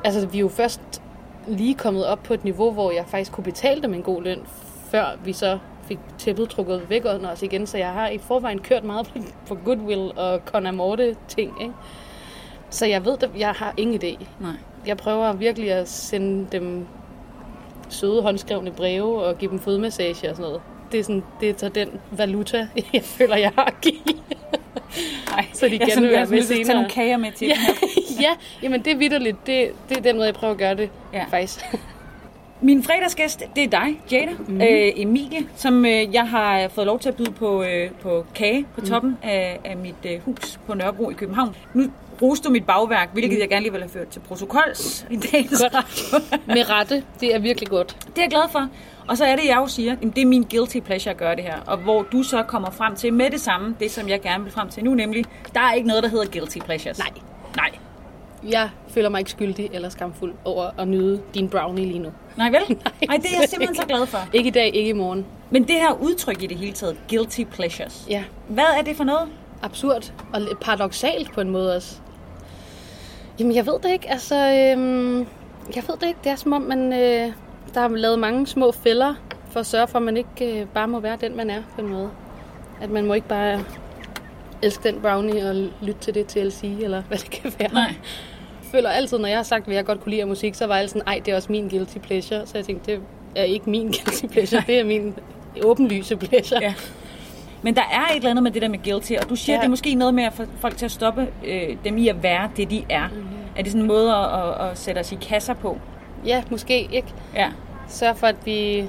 Altså, 0.05 0.27
vi 0.27 0.39
er 0.39 0.41
jo 0.41 0.49
først 0.49 1.03
lige 1.49 1.75
kommet 1.75 2.07
op 2.07 2.23
på 2.23 2.35
et 2.35 2.45
niveau, 2.45 2.71
hvor 2.71 2.91
jeg 2.91 3.05
faktisk 3.07 3.33
kunne 3.33 3.45
betale 3.45 3.83
dem 3.83 3.95
en 3.95 4.03
god 4.03 4.23
løn, 4.23 4.41
før 4.91 5.07
vi 5.25 5.33
så 5.33 5.59
fik 5.83 5.99
tæppet 6.19 6.49
trukket 6.49 6.91
væk 6.91 7.05
under 7.15 7.31
os 7.31 7.43
igen. 7.43 7.67
Så 7.67 7.79
jeg 7.79 7.93
har 7.93 8.09
i 8.09 8.19
forvejen 8.19 8.59
kørt 8.59 8.85
meget 8.85 9.13
på, 9.47 9.55
Goodwill 9.55 10.13
og 10.17 10.41
Conamorte 10.47 11.17
ting, 11.29 11.53
ikke? 11.61 11.75
Så 12.71 12.87
jeg 12.87 13.05
ved, 13.05 13.23
at 13.23 13.31
jeg 13.39 13.51
har 13.51 13.75
ingen 13.77 14.01
idé. 14.03 14.27
Nej. 14.41 14.53
Jeg 14.87 14.97
prøver 14.97 15.33
virkelig 15.33 15.73
at 15.73 15.89
sende 15.89 16.47
dem 16.53 16.87
søde 17.89 18.23
håndskrevne 18.23 18.71
breve 18.71 19.23
og 19.25 19.39
give 19.39 19.51
dem 19.51 19.59
fodmassage 19.59 20.31
og 20.31 20.37
sådan 20.37 20.43
noget. 20.43 20.61
Det 20.93 21.01
er, 21.01 21.05
sådan, 21.05 21.23
det 21.41 21.51
er 21.51 21.55
så 21.57 21.69
den 21.69 21.89
valuta, 22.11 22.69
jeg 22.93 23.03
føler, 23.03 23.37
jeg 23.37 23.53
har 23.55 23.65
at 23.65 23.81
give. 23.81 23.95
Nej, 25.31 25.47
Så 25.53 25.69
de 25.69 25.79
jeg 25.81 25.89
sådan, 25.89 26.03
vil 26.03 26.11
være 26.11 26.21
jeg 26.21 26.29
tage 26.29 26.43
senere. 26.43 26.75
nogle 26.75 26.91
kager 26.91 27.17
med 27.17 27.33
til 27.33 27.49
ja, 27.49 27.55
ja, 28.25 28.31
jamen 28.63 28.83
det 28.85 28.93
er 28.93 28.97
vidderligt. 28.97 29.47
Det, 29.47 29.71
det 29.89 29.97
er 29.97 30.01
den 30.03 30.17
måde, 30.17 30.27
jeg 30.27 30.35
prøver 30.35 30.53
at 30.53 30.59
gøre 30.59 30.75
det, 30.75 30.91
Ja. 31.13 31.19
ja. 31.19 31.25
faktisk. 31.31 31.61
Min 32.61 32.83
fredagsgæst, 32.83 33.43
det 33.57 33.65
er 33.65 33.69
dig, 33.69 34.01
Jada, 34.13 34.33
mm. 34.49 34.61
øh, 34.61 34.93
Emilie, 34.97 35.41
som 35.57 35.85
øh, 35.85 36.15
jeg 36.15 36.29
har 36.29 36.69
fået 36.69 36.87
lov 36.87 36.99
til 36.99 37.09
at 37.09 37.17
byde 37.17 37.31
på, 37.33 37.63
øh, 37.63 37.91
på 38.03 38.27
kage 38.35 38.67
på 38.75 38.81
toppen 38.81 39.11
mm. 39.11 39.17
af, 39.29 39.61
af 39.65 39.77
mit 39.77 39.95
øh, 40.05 40.21
hus 40.25 40.61
på 40.67 40.75
Nørrebro 40.75 41.11
i 41.11 41.15
København. 41.15 41.57
Nu 41.75 41.85
du 42.21 42.51
mit 42.51 42.67
bagværk, 42.67 43.09
hvilket 43.13 43.33
mm. 43.33 43.41
jeg 43.41 43.49
gerne 43.49 43.63
lige 43.63 43.73
vil 43.73 43.81
have 43.81 43.91
ført 43.91 44.09
til 44.09 44.21
protokols 44.21 45.07
i 45.11 45.17
dagens. 45.17 45.63
Med 46.47 46.71
rette, 46.71 47.03
det 47.21 47.35
er 47.35 47.39
virkelig 47.39 47.69
godt. 47.69 47.97
Det 48.07 48.19
er 48.19 48.23
jeg 48.23 48.31
glad 48.31 48.49
for. 48.53 48.69
Og 49.09 49.17
så 49.17 49.25
er 49.25 49.37
det, 49.37 49.47
jeg 49.47 49.57
jo 49.57 49.67
siger, 49.67 49.97
jamen, 50.01 50.11
det 50.11 50.23
er 50.23 50.27
min 50.27 50.43
guilty 50.43 50.79
pleasure 50.79 51.11
at 51.11 51.17
gøre 51.17 51.37
det 51.37 51.45
her. 51.45 51.61
Og 51.67 51.77
hvor 51.79 52.03
du 52.03 52.23
så 52.23 52.43
kommer 52.43 52.71
frem 52.71 52.97
til 52.97 53.13
med 53.13 53.31
det 53.31 53.41
samme, 53.41 53.77
det 53.81 53.91
som 53.91 54.09
jeg 54.09 54.21
gerne 54.21 54.45
vil 54.45 54.53
frem 54.53 54.69
til 54.69 54.85
nu, 54.85 54.95
nemlig, 54.95 55.25
der 55.55 55.61
er 55.61 55.73
ikke 55.73 55.89
noget, 55.89 56.03
der 56.03 56.09
hedder 56.09 56.27
guilty 56.33 56.59
pleasures. 56.59 56.99
Nej. 56.99 57.11
Nej. 57.57 57.71
Jeg 58.51 58.71
føler 58.89 59.09
mig 59.09 59.19
ikke 59.19 59.31
skyldig 59.31 59.71
eller 59.73 59.89
skamfuld 59.89 60.35
over 60.45 60.71
at 60.79 60.89
nyde 60.89 61.21
din 61.35 61.49
brownie 61.49 61.87
lige 61.87 61.99
nu. 61.99 62.13
Nej 62.37 62.51
vel? 62.51 62.61
Nej, 63.09 63.17
det 63.17 63.27
er 63.27 63.41
jeg 63.41 63.49
simpelthen 63.49 63.77
så 63.77 63.87
glad 63.89 64.07
for. 64.07 64.19
Ikke 64.33 64.49
i 64.49 64.51
dag, 64.51 64.75
ikke 64.75 64.91
i 64.91 64.93
morgen. 64.93 65.27
Men 65.51 65.63
det 65.63 65.75
her 65.75 65.93
udtryk 65.93 66.43
i 66.43 66.47
det 66.47 66.57
hele 66.57 66.73
taget, 66.73 66.97
guilty 67.11 67.43
pleasures. 67.43 68.07
Ja, 68.11 68.25
Hvad 68.49 68.65
er 68.79 68.83
det 68.83 68.97
for 68.97 69.05
noget? 69.05 69.29
absurd 69.63 70.13
og 70.33 70.41
paradoxalt 70.61 71.33
på 71.33 71.41
en 71.41 71.51
måde 71.51 71.77
også. 71.77 71.97
Jamen, 73.39 73.55
jeg 73.55 73.67
ved 73.67 73.75
det 73.83 73.91
ikke. 73.93 74.11
Altså, 74.11 74.35
øhm, 74.35 75.19
jeg 75.77 75.83
ved 75.89 75.97
det 76.01 76.07
ikke. 76.07 76.19
Det 76.25 76.33
er 76.33 76.37
som 76.37 76.53
om, 76.53 76.63
man, 76.63 76.93
øh, 76.93 77.33
der 77.75 77.81
har 77.81 77.89
lavet 77.89 78.19
mange 78.19 78.47
små 78.47 78.73
fælder 78.73 79.15
for 79.51 79.61
at 79.61 79.67
sørge 79.67 79.87
for, 79.87 79.99
at 79.99 80.03
man 80.03 80.17
ikke 80.17 80.61
øh, 80.61 80.67
bare 80.67 80.89
må 80.89 81.01
være 81.01 81.19
den, 81.21 81.37
man 81.37 81.51
er 81.51 81.63
på 81.75 81.81
en 81.81 81.89
måde. 81.89 82.11
At 82.81 82.91
man 82.91 83.07
må 83.07 83.15
ikke 83.15 83.29
bare 83.29 83.65
elske 84.63 84.89
den 84.89 85.01
brownie 85.01 85.51
og 85.51 85.55
lytte 85.83 86.01
til 86.01 86.15
det 86.15 86.27
TLC, 86.27 86.63
eller 86.63 87.03
hvad 87.03 87.19
det 87.19 87.31
kan 87.31 87.53
være. 87.59 87.73
Nej. 87.73 87.95
Jeg 88.63 88.71
føler 88.71 88.91
altid, 88.91 89.19
når 89.19 89.29
jeg 89.29 89.39
har 89.39 89.43
sagt, 89.43 89.65
hvad 89.65 89.75
jeg 89.75 89.85
godt 89.85 90.01
kunne 90.01 90.11
lide 90.11 90.21
af 90.23 90.29
musik, 90.29 90.55
så 90.55 90.67
var 90.67 90.77
jeg 90.77 90.89
sådan, 90.89 91.03
ej, 91.07 91.21
det 91.25 91.33
er 91.33 91.37
også 91.37 91.53
min 91.53 91.69
guilty 91.69 91.99
pleasure. 91.99 92.47
Så 92.47 92.53
jeg 92.59 92.65
tænkte, 92.65 92.93
det 92.93 93.01
er 93.37 93.43
ikke 93.43 93.71
min 93.71 93.87
guilty 93.87 94.27
pleasure, 94.27 94.63
det 94.67 94.81
er 94.81 94.85
min 94.85 95.15
åbenlyse 95.65 96.17
pleasure. 96.17 96.61
Ja. 96.63 96.75
Men 97.63 97.77
der 97.77 97.83
er 97.83 98.11
et 98.11 98.17
eller 98.17 98.31
andet 98.31 98.43
med 98.43 98.51
det 98.51 98.63
der 98.63 98.69
med 98.69 98.79
guilty, 98.85 99.13
og 99.23 99.29
du 99.31 99.37
siger, 99.37 99.55
ja. 99.55 99.57
Ja. 99.57 99.61
det 99.61 99.67
er 99.67 99.71
måske 99.71 99.95
noget 99.95 100.15
med 100.15 100.25
at 100.25 100.33
få 100.33 100.43
folk 100.61 100.77
til 100.77 100.85
at 100.85 100.91
stoppe 100.91 101.29
øh, 101.45 101.77
dem 101.85 101.99
i 101.99 102.09
at 102.09 102.23
være 102.23 102.51
det, 102.57 102.71
de 102.71 102.85
er. 102.89 103.09
Mm. 103.09 103.27
Er 103.57 103.63
det 103.63 103.73
sådan 103.73 103.83
en 103.83 103.89
måde 103.89 104.15
at, 104.15 104.25
at, 104.41 104.71
at 104.71 104.79
sætte 104.79 104.99
os 104.99 105.13
i 105.13 105.19
kasser 105.21 105.55
på? 105.55 105.79
ja 106.25 106.43
måske 106.51 106.89
ikke. 106.93 107.09
Ja. 107.35 107.49
Sørg 107.89 108.17
for, 108.17 108.27
at 108.27 108.37
vi 108.45 108.85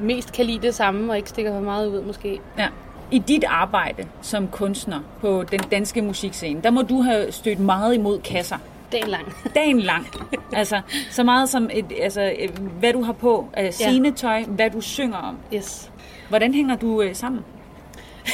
mest 0.00 0.32
kan 0.32 0.44
lide 0.44 0.62
det 0.62 0.74
samme, 0.74 1.12
og 1.12 1.16
ikke 1.16 1.28
stikker 1.28 1.52
for 1.52 1.60
meget 1.60 1.88
ud, 1.88 2.02
måske. 2.02 2.40
ja. 2.58 2.68
I 3.10 3.18
dit 3.18 3.44
arbejde 3.44 4.06
som 4.22 4.48
kunstner 4.48 5.00
på 5.20 5.44
den 5.50 5.60
danske 5.60 6.02
musikscene, 6.02 6.60
der 6.62 6.70
må 6.70 6.82
du 6.82 7.02
have 7.02 7.32
stødt 7.32 7.60
meget 7.60 7.94
imod 7.94 8.20
kasser. 8.20 8.56
Dagen 8.92 9.08
lang. 9.08 9.34
Dagen 9.54 9.80
lang. 9.80 10.06
altså, 10.52 10.80
så 11.10 11.24
meget 11.24 11.48
som 11.48 11.70
et, 11.72 11.86
altså, 12.02 12.22
øh, 12.22 12.48
hvad 12.78 12.92
du 12.92 13.02
har 13.02 13.12
på 13.12 13.48
af 13.52 13.74
scenetøj, 13.74 14.42
hvad 14.42 14.70
du 14.70 14.80
synger 14.80 15.16
om. 15.16 15.36
Yes. 15.54 15.90
Hvordan 16.28 16.54
hænger 16.54 16.76
du 16.76 17.02
øh, 17.02 17.14
sammen? 17.14 17.44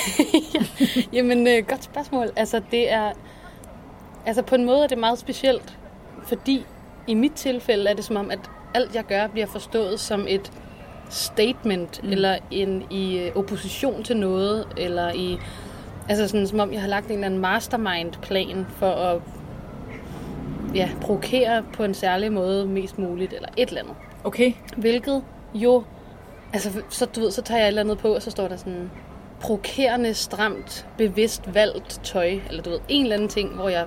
Jamen, 1.17 1.47
øh, 1.47 1.67
godt 1.69 1.85
spørgsmål. 1.85 2.31
Altså, 2.37 2.61
det 2.71 2.93
er... 2.93 3.13
Altså 4.27 4.43
på 4.43 4.55
en 4.55 4.65
måde 4.65 4.85
er 4.85 4.87
det 4.87 4.99
meget 4.99 5.19
specielt, 5.19 5.79
fordi 6.27 6.67
i 7.07 7.15
mit 7.15 7.33
tilfælde 7.33 7.91
er 7.91 7.95
det 7.95 8.05
som 8.05 8.17
om, 8.17 8.31
at 8.31 8.39
alt 8.75 8.95
jeg 8.95 9.05
gør 9.05 9.27
bliver 9.27 9.47
forstået 9.47 10.01
som 10.01 10.27
et 10.29 10.53
statement, 11.11 12.03
mm. 12.03 12.11
eller 12.11 12.39
en 12.51 12.85
i 12.91 13.19
øh, 13.19 13.37
opposition 13.37 14.03
til 14.03 14.17
noget, 14.17 14.69
eller 14.77 15.13
i 15.13 15.39
altså 16.09 16.29
sådan 16.29 16.47
som 16.47 16.61
om 16.61 16.73
jeg 16.73 16.81
har 16.81 16.89
lagt 16.89 17.07
en 17.07 17.13
eller 17.13 17.27
anden 17.27 17.41
mastermind-plan 17.41 18.67
for 18.77 18.91
at 18.91 19.21
ja, 20.75 20.91
provokere 21.01 21.65
på 21.73 21.85
en 21.85 21.95
særlig 21.95 22.33
måde 22.33 22.67
mest 22.67 22.99
muligt, 22.99 23.33
eller 23.33 23.49
et 23.57 23.69
eller 23.69 23.81
andet. 23.81 23.97
Okay. 24.25 24.53
Hvilket 24.77 25.23
jo, 25.55 25.85
altså 26.53 26.83
så, 26.89 27.07
du 27.07 27.21
ved, 27.21 27.31
så 27.31 27.43
tager 27.43 27.59
jeg 27.59 27.65
et 27.65 27.69
eller 27.69 27.83
andet 27.83 27.99
på, 27.99 28.15
og 28.15 28.23
så 28.23 28.31
står 28.31 28.49
der 28.49 28.57
sådan 28.57 28.91
provokerende, 29.45 30.15
stramt, 30.15 30.87
bevidst 30.99 31.55
valgt 31.55 32.01
tøj, 32.05 32.39
eller 32.49 32.63
du 32.63 32.71
ved, 32.71 32.79
en 32.89 33.03
eller 33.03 33.17
anden 33.17 33.29
ting, 33.29 33.55
hvor 33.55 33.69
jeg 33.69 33.87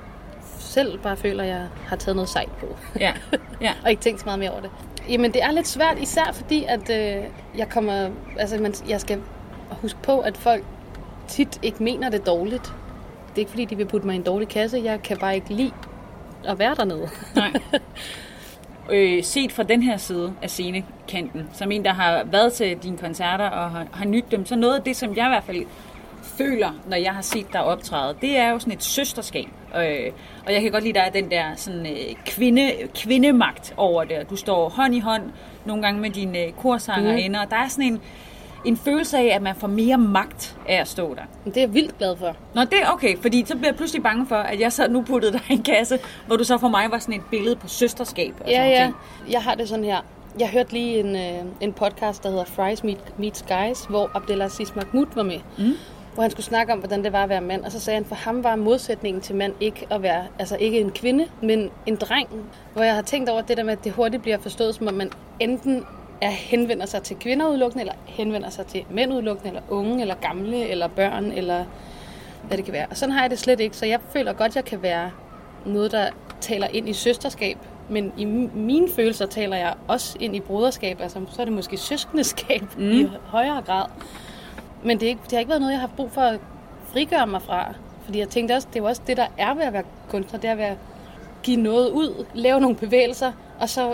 selv 0.59 0.99
bare 0.99 1.17
føler, 1.17 1.43
at 1.43 1.49
jeg 1.49 1.67
har 1.87 1.95
taget 1.95 2.15
noget 2.15 2.29
sejt 2.29 2.51
på. 2.59 2.77
Ja. 2.99 3.13
ja. 3.61 3.73
og 3.83 3.89
ikke 3.89 4.01
tænkt 4.01 4.19
så 4.19 4.25
meget 4.25 4.39
mere 4.39 4.51
over 4.51 4.61
det. 4.61 4.69
Jamen, 5.09 5.33
det 5.33 5.43
er 5.43 5.51
lidt 5.51 5.67
svært, 5.67 5.99
især 5.99 6.31
fordi, 6.33 6.63
at 6.63 6.89
øh, 6.89 7.23
jeg 7.57 7.69
kommer, 7.69 8.09
altså, 8.39 8.57
man, 8.57 8.73
jeg 8.89 9.01
skal 9.01 9.21
huske 9.69 9.99
på, 10.03 10.19
at 10.19 10.37
folk 10.37 10.63
tit 11.27 11.59
ikke 11.63 11.83
mener 11.83 12.09
det 12.09 12.25
dårligt. 12.25 12.63
Det 13.29 13.35
er 13.35 13.39
ikke 13.39 13.51
fordi, 13.51 13.65
de 13.65 13.77
vil 13.77 13.85
putte 13.85 14.07
mig 14.07 14.13
i 14.13 14.17
en 14.17 14.23
dårlig 14.23 14.47
kasse. 14.47 14.81
Jeg 14.83 15.01
kan 15.01 15.17
bare 15.17 15.35
ikke 15.35 15.53
lide 15.53 15.71
at 16.45 16.59
være 16.59 16.75
dernede. 16.75 17.09
Nej. 17.35 17.53
Øh, 18.91 19.23
set 19.23 19.51
fra 19.51 19.63
den 19.63 19.83
her 19.83 19.97
side 19.97 20.33
af 20.41 20.49
scenekanten, 20.49 21.49
som 21.53 21.71
en, 21.71 21.85
der 21.85 21.93
har 21.93 22.23
været 22.23 22.53
til 22.53 22.77
dine 22.77 22.97
koncerter 22.97 23.49
og 23.49 23.71
har, 23.71 23.87
har 23.93 24.05
nydt 24.05 24.31
dem, 24.31 24.45
så 24.45 24.55
noget 24.55 24.75
af 24.75 24.83
det, 24.83 24.95
som 24.95 25.15
jeg 25.15 25.25
i 25.25 25.29
hvert 25.29 25.43
fald 25.43 25.65
føler, 26.23 26.71
når 26.89 26.97
jeg 26.97 27.13
har 27.13 27.21
set 27.21 27.53
dig 27.53 27.63
optræde, 27.63 28.15
det 28.21 28.37
er 28.37 28.49
jo 28.49 28.59
sådan 28.59 28.73
et 28.73 28.83
søsterskab. 28.83 29.47
Øh, 29.75 30.11
og 30.45 30.53
jeg 30.53 30.61
kan 30.61 30.71
godt 30.71 30.83
lide, 30.83 30.93
der 30.93 31.01
er 31.01 31.09
den 31.09 31.31
der 31.31 31.43
sådan, 31.55 31.85
øh, 31.85 32.15
kvinde, 32.25 32.71
kvindemagt 32.95 33.73
over 33.77 34.03
det. 34.03 34.29
Du 34.29 34.35
står 34.35 34.69
hånd 34.69 34.95
i 34.95 34.99
hånd 34.99 35.23
nogle 35.65 35.83
gange 35.83 36.01
med 36.01 36.09
dine 36.09 36.39
øh, 36.39 36.51
korsangerinder, 36.51 37.39
mm. 37.39 37.45
og 37.45 37.51
der 37.51 37.57
er 37.57 37.67
sådan 37.67 37.85
en, 37.85 38.01
en 38.65 38.77
følelse 38.77 39.17
af, 39.17 39.35
at 39.35 39.41
man 39.41 39.55
får 39.55 39.67
mere 39.67 39.97
magt 39.97 40.57
af 40.69 40.75
at 40.81 40.87
stå 40.87 41.15
der. 41.15 41.21
Det 41.45 41.57
er 41.57 41.61
jeg 41.61 41.73
vildt 41.73 41.97
glad 41.97 42.17
for. 42.17 42.35
Nå, 42.55 42.61
det 42.61 42.73
er 42.83 42.89
okay, 42.93 43.17
fordi 43.17 43.43
så 43.47 43.55
bliver 43.55 43.69
jeg 43.69 43.75
pludselig 43.75 44.03
bange 44.03 44.25
for, 44.27 44.35
at 44.35 44.59
jeg 44.59 44.73
så 44.73 44.87
nu 44.87 45.01
puttede 45.01 45.33
dig 45.33 45.41
i 45.49 45.53
en 45.53 45.63
kasse, 45.63 45.99
hvor 46.27 46.35
du 46.35 46.43
så 46.43 46.57
for 46.57 46.67
mig 46.67 46.91
var 46.91 46.99
sådan 46.99 47.15
et 47.15 47.21
billede 47.31 47.55
på 47.55 47.67
søsterskab. 47.67 48.33
Og 48.39 48.49
Ja, 48.49 48.55
sådan 48.55 48.71
ja. 48.71 48.83
Ting. 48.83 48.95
Jeg 49.31 49.41
har 49.41 49.55
det 49.55 49.69
sådan 49.69 49.83
her. 49.85 49.97
Jeg 50.39 50.49
hørte 50.49 50.73
lige 50.73 50.99
en, 50.99 51.15
øh, 51.15 51.45
en 51.61 51.73
podcast, 51.73 52.23
der 52.23 52.29
hedder 52.29 52.45
Fries 52.45 52.83
Meet, 52.83 53.19
Meets 53.19 53.45
Guys, 53.47 53.85
hvor 53.89 54.11
Abdelaziz 54.15 54.75
Mahmoud 54.75 55.05
var 55.15 55.23
med. 55.23 55.39
Mm. 55.57 55.73
Hvor 56.13 56.21
han 56.21 56.31
skulle 56.31 56.45
snakke 56.45 56.73
om, 56.73 56.79
hvordan 56.79 57.03
det 57.03 57.13
var 57.13 57.23
at 57.23 57.29
være 57.29 57.41
mand. 57.41 57.63
Og 57.65 57.71
så 57.71 57.79
sagde 57.79 57.95
han, 57.97 58.05
for 58.05 58.15
ham 58.15 58.43
var 58.43 58.55
modsætningen 58.55 59.21
til 59.21 59.35
mand 59.35 59.53
ikke 59.59 59.87
at 59.89 60.01
være, 60.01 60.23
altså 60.39 60.57
ikke 60.59 60.79
en 60.79 60.91
kvinde, 60.91 61.25
men 61.41 61.69
en 61.85 61.95
dreng. 61.95 62.29
Hvor 62.73 62.83
jeg 62.83 62.95
har 62.95 63.01
tænkt 63.01 63.29
over 63.29 63.41
det 63.41 63.57
der 63.57 63.63
med, 63.63 63.73
at 63.73 63.83
det 63.83 63.91
hurtigt 63.91 64.21
bliver 64.23 64.37
forstået, 64.39 64.75
som 64.75 64.87
om 64.87 64.93
man 64.93 65.11
enten 65.39 65.85
er 66.21 66.29
henvender 66.29 66.85
sig 66.85 67.03
til 67.03 67.15
kvinder 67.19 67.47
udelukkende, 67.47 67.81
eller 67.81 67.93
henvender 68.05 68.49
sig 68.49 68.65
til 68.65 68.85
mænd 68.89 69.13
udelukkende, 69.13 69.47
eller 69.49 69.61
unge, 69.69 70.01
eller 70.01 70.15
gamle, 70.15 70.67
eller 70.67 70.87
børn, 70.87 71.31
eller 71.31 71.65
hvad 72.47 72.57
det 72.57 72.65
kan 72.65 72.73
være. 72.73 72.85
Og 72.89 72.97
sådan 72.97 73.13
har 73.13 73.21
jeg 73.21 73.29
det 73.29 73.39
slet 73.39 73.59
ikke, 73.59 73.77
så 73.77 73.85
jeg 73.85 73.99
føler 74.13 74.33
godt, 74.33 74.55
jeg 74.55 74.65
kan 74.65 74.81
være 74.81 75.11
noget, 75.65 75.91
der 75.91 76.09
taler 76.41 76.67
ind 76.67 76.89
i 76.89 76.93
søsterskab, 76.93 77.57
men 77.89 78.13
i 78.17 78.25
mine 78.25 78.87
følelser 78.95 79.25
taler 79.25 79.57
jeg 79.57 79.73
også 79.87 80.17
ind 80.19 80.35
i 80.35 80.39
broderskab, 80.39 81.01
altså 81.01 81.19
så 81.31 81.41
er 81.41 81.45
det 81.45 81.53
måske 81.53 81.77
søskendeskab 81.77 82.63
mm. 82.77 82.91
i 82.91 83.07
højere 83.25 83.61
grad. 83.61 83.85
Men 84.83 84.99
det, 84.99 85.05
er 85.05 85.09
ikke, 85.09 85.21
det 85.23 85.31
har 85.31 85.39
ikke 85.39 85.49
været 85.49 85.61
noget, 85.61 85.71
jeg 85.71 85.79
har 85.79 85.87
haft 85.87 85.95
brug 85.95 86.11
for 86.11 86.21
at 86.21 86.39
frigøre 86.85 87.27
mig 87.27 87.41
fra, 87.41 87.73
fordi 88.05 88.19
jeg 88.19 88.29
tænkte 88.29 88.53
også, 88.53 88.67
det 88.67 88.79
er 88.79 88.83
jo 88.83 88.87
også 88.87 89.01
det, 89.07 89.17
der 89.17 89.27
er 89.37 89.53
ved 89.53 89.63
at 89.63 89.73
være 89.73 89.83
kunstner, 90.09 90.39
det 90.39 90.49
er 90.49 90.55
at 90.55 90.77
give 91.43 91.61
noget 91.61 91.89
ud, 91.89 92.25
lave 92.33 92.59
nogle 92.59 92.75
bevægelser, 92.75 93.31
og 93.59 93.69
så 93.69 93.93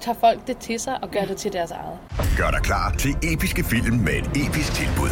tager 0.00 0.18
folk 0.20 0.46
det 0.46 0.58
til 0.58 0.80
sig 0.80 0.98
og 1.02 1.10
gør 1.10 1.24
det 1.24 1.36
til 1.36 1.52
deres 1.52 1.70
eget. 1.70 1.98
Gør 2.36 2.50
dig 2.50 2.62
klar 2.62 2.94
til 2.98 3.16
episke 3.22 3.64
film 3.64 3.96
med 3.96 4.12
et 4.12 4.46
episk 4.46 4.72
tilbud. 4.74 5.10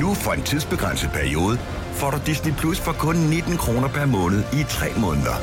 Nu 0.00 0.14
for 0.14 0.32
en 0.32 0.42
tidsbegrænset 0.42 1.10
periode 1.12 1.58
får 1.92 2.10
du 2.10 2.18
Disney 2.26 2.52
Plus 2.52 2.80
for 2.80 2.92
kun 2.92 3.16
19 3.16 3.56
kroner 3.56 3.88
per 3.88 4.06
måned 4.06 4.42
i 4.52 4.62
3 4.68 4.86
måneder. 5.00 5.36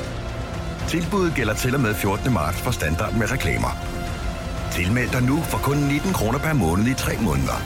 Tilbuddet 0.87 1.35
gælder 1.35 1.53
til 1.53 1.75
og 1.75 1.81
med 1.81 1.93
14. 1.93 2.33
marts 2.33 2.61
for 2.61 2.71
standard 2.71 3.13
med 3.13 3.31
reklamer. 3.31 3.71
Tilmeld 4.71 5.09
dig 5.09 5.23
nu 5.23 5.37
for 5.41 5.57
kun 5.57 5.77
19 5.77 6.13
kroner 6.13 6.39
per 6.39 6.53
måned 6.53 6.87
i 6.87 6.93
3 6.93 7.17
måneder. 7.21 7.57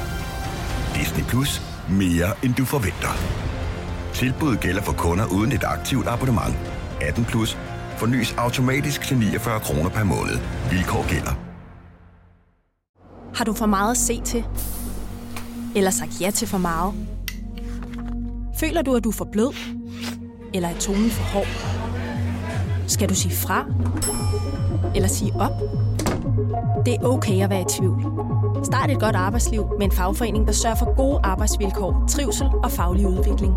Disney 0.95 1.23
Plus. 1.23 1.61
Mere 1.89 2.29
end 2.43 2.53
du 2.55 2.65
forventer. 2.65 3.13
Tilbuddet 4.13 4.59
gælder 4.59 4.81
for 4.81 4.93
kunder 4.93 5.25
uden 5.25 5.51
et 5.51 5.63
aktivt 5.63 6.07
abonnement. 6.07 6.55
18 7.01 7.25
plus. 7.25 7.57
Fornyes 8.01 8.33
automatisk 8.37 9.01
til 9.01 9.17
49 9.17 9.59
kroner 9.59 9.89
per 9.89 10.03
måned. 10.03 10.37
Vilkår 10.69 11.09
gælder. 11.09 11.31
Har 13.35 13.45
du 13.45 13.53
for 13.53 13.65
meget 13.65 13.91
at 13.91 13.97
se 13.97 14.21
til? 14.21 14.45
Eller 15.75 15.91
sagt 15.91 16.21
ja 16.21 16.31
til 16.31 16.47
for 16.47 16.57
meget? 16.57 16.93
Føler 18.59 18.81
du, 18.81 18.95
at 18.95 19.03
du 19.03 19.09
er 19.09 19.13
for 19.13 19.27
blød? 19.31 19.55
Eller 20.53 20.69
er 20.69 20.79
tonen 20.79 21.09
for 21.09 21.23
hård? 21.23 21.47
Skal 22.87 23.09
du 23.09 23.15
sige 23.15 23.35
fra? 23.35 23.65
Eller 24.95 25.09
sige 25.09 25.33
op? 25.35 25.61
Det 26.85 26.93
er 26.93 27.03
okay 27.03 27.43
at 27.43 27.49
være 27.49 27.61
i 27.61 27.65
tvivl. 27.69 28.05
Start 28.65 28.91
et 28.91 28.99
godt 28.99 29.15
arbejdsliv 29.15 29.65
med 29.79 29.85
en 29.85 29.91
fagforening, 29.91 30.47
der 30.47 30.53
sørger 30.53 30.75
for 30.75 30.95
gode 30.95 31.19
arbejdsvilkår, 31.23 32.05
trivsel 32.09 32.47
og 32.63 32.71
faglig 32.71 33.07
udvikling. 33.07 33.53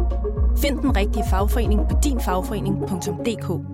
Find 0.59 0.79
den 0.79 0.97
rigtige 0.97 1.25
fagforening 1.31 1.81
på 1.91 1.97
dinfagforening.dk 2.05 3.74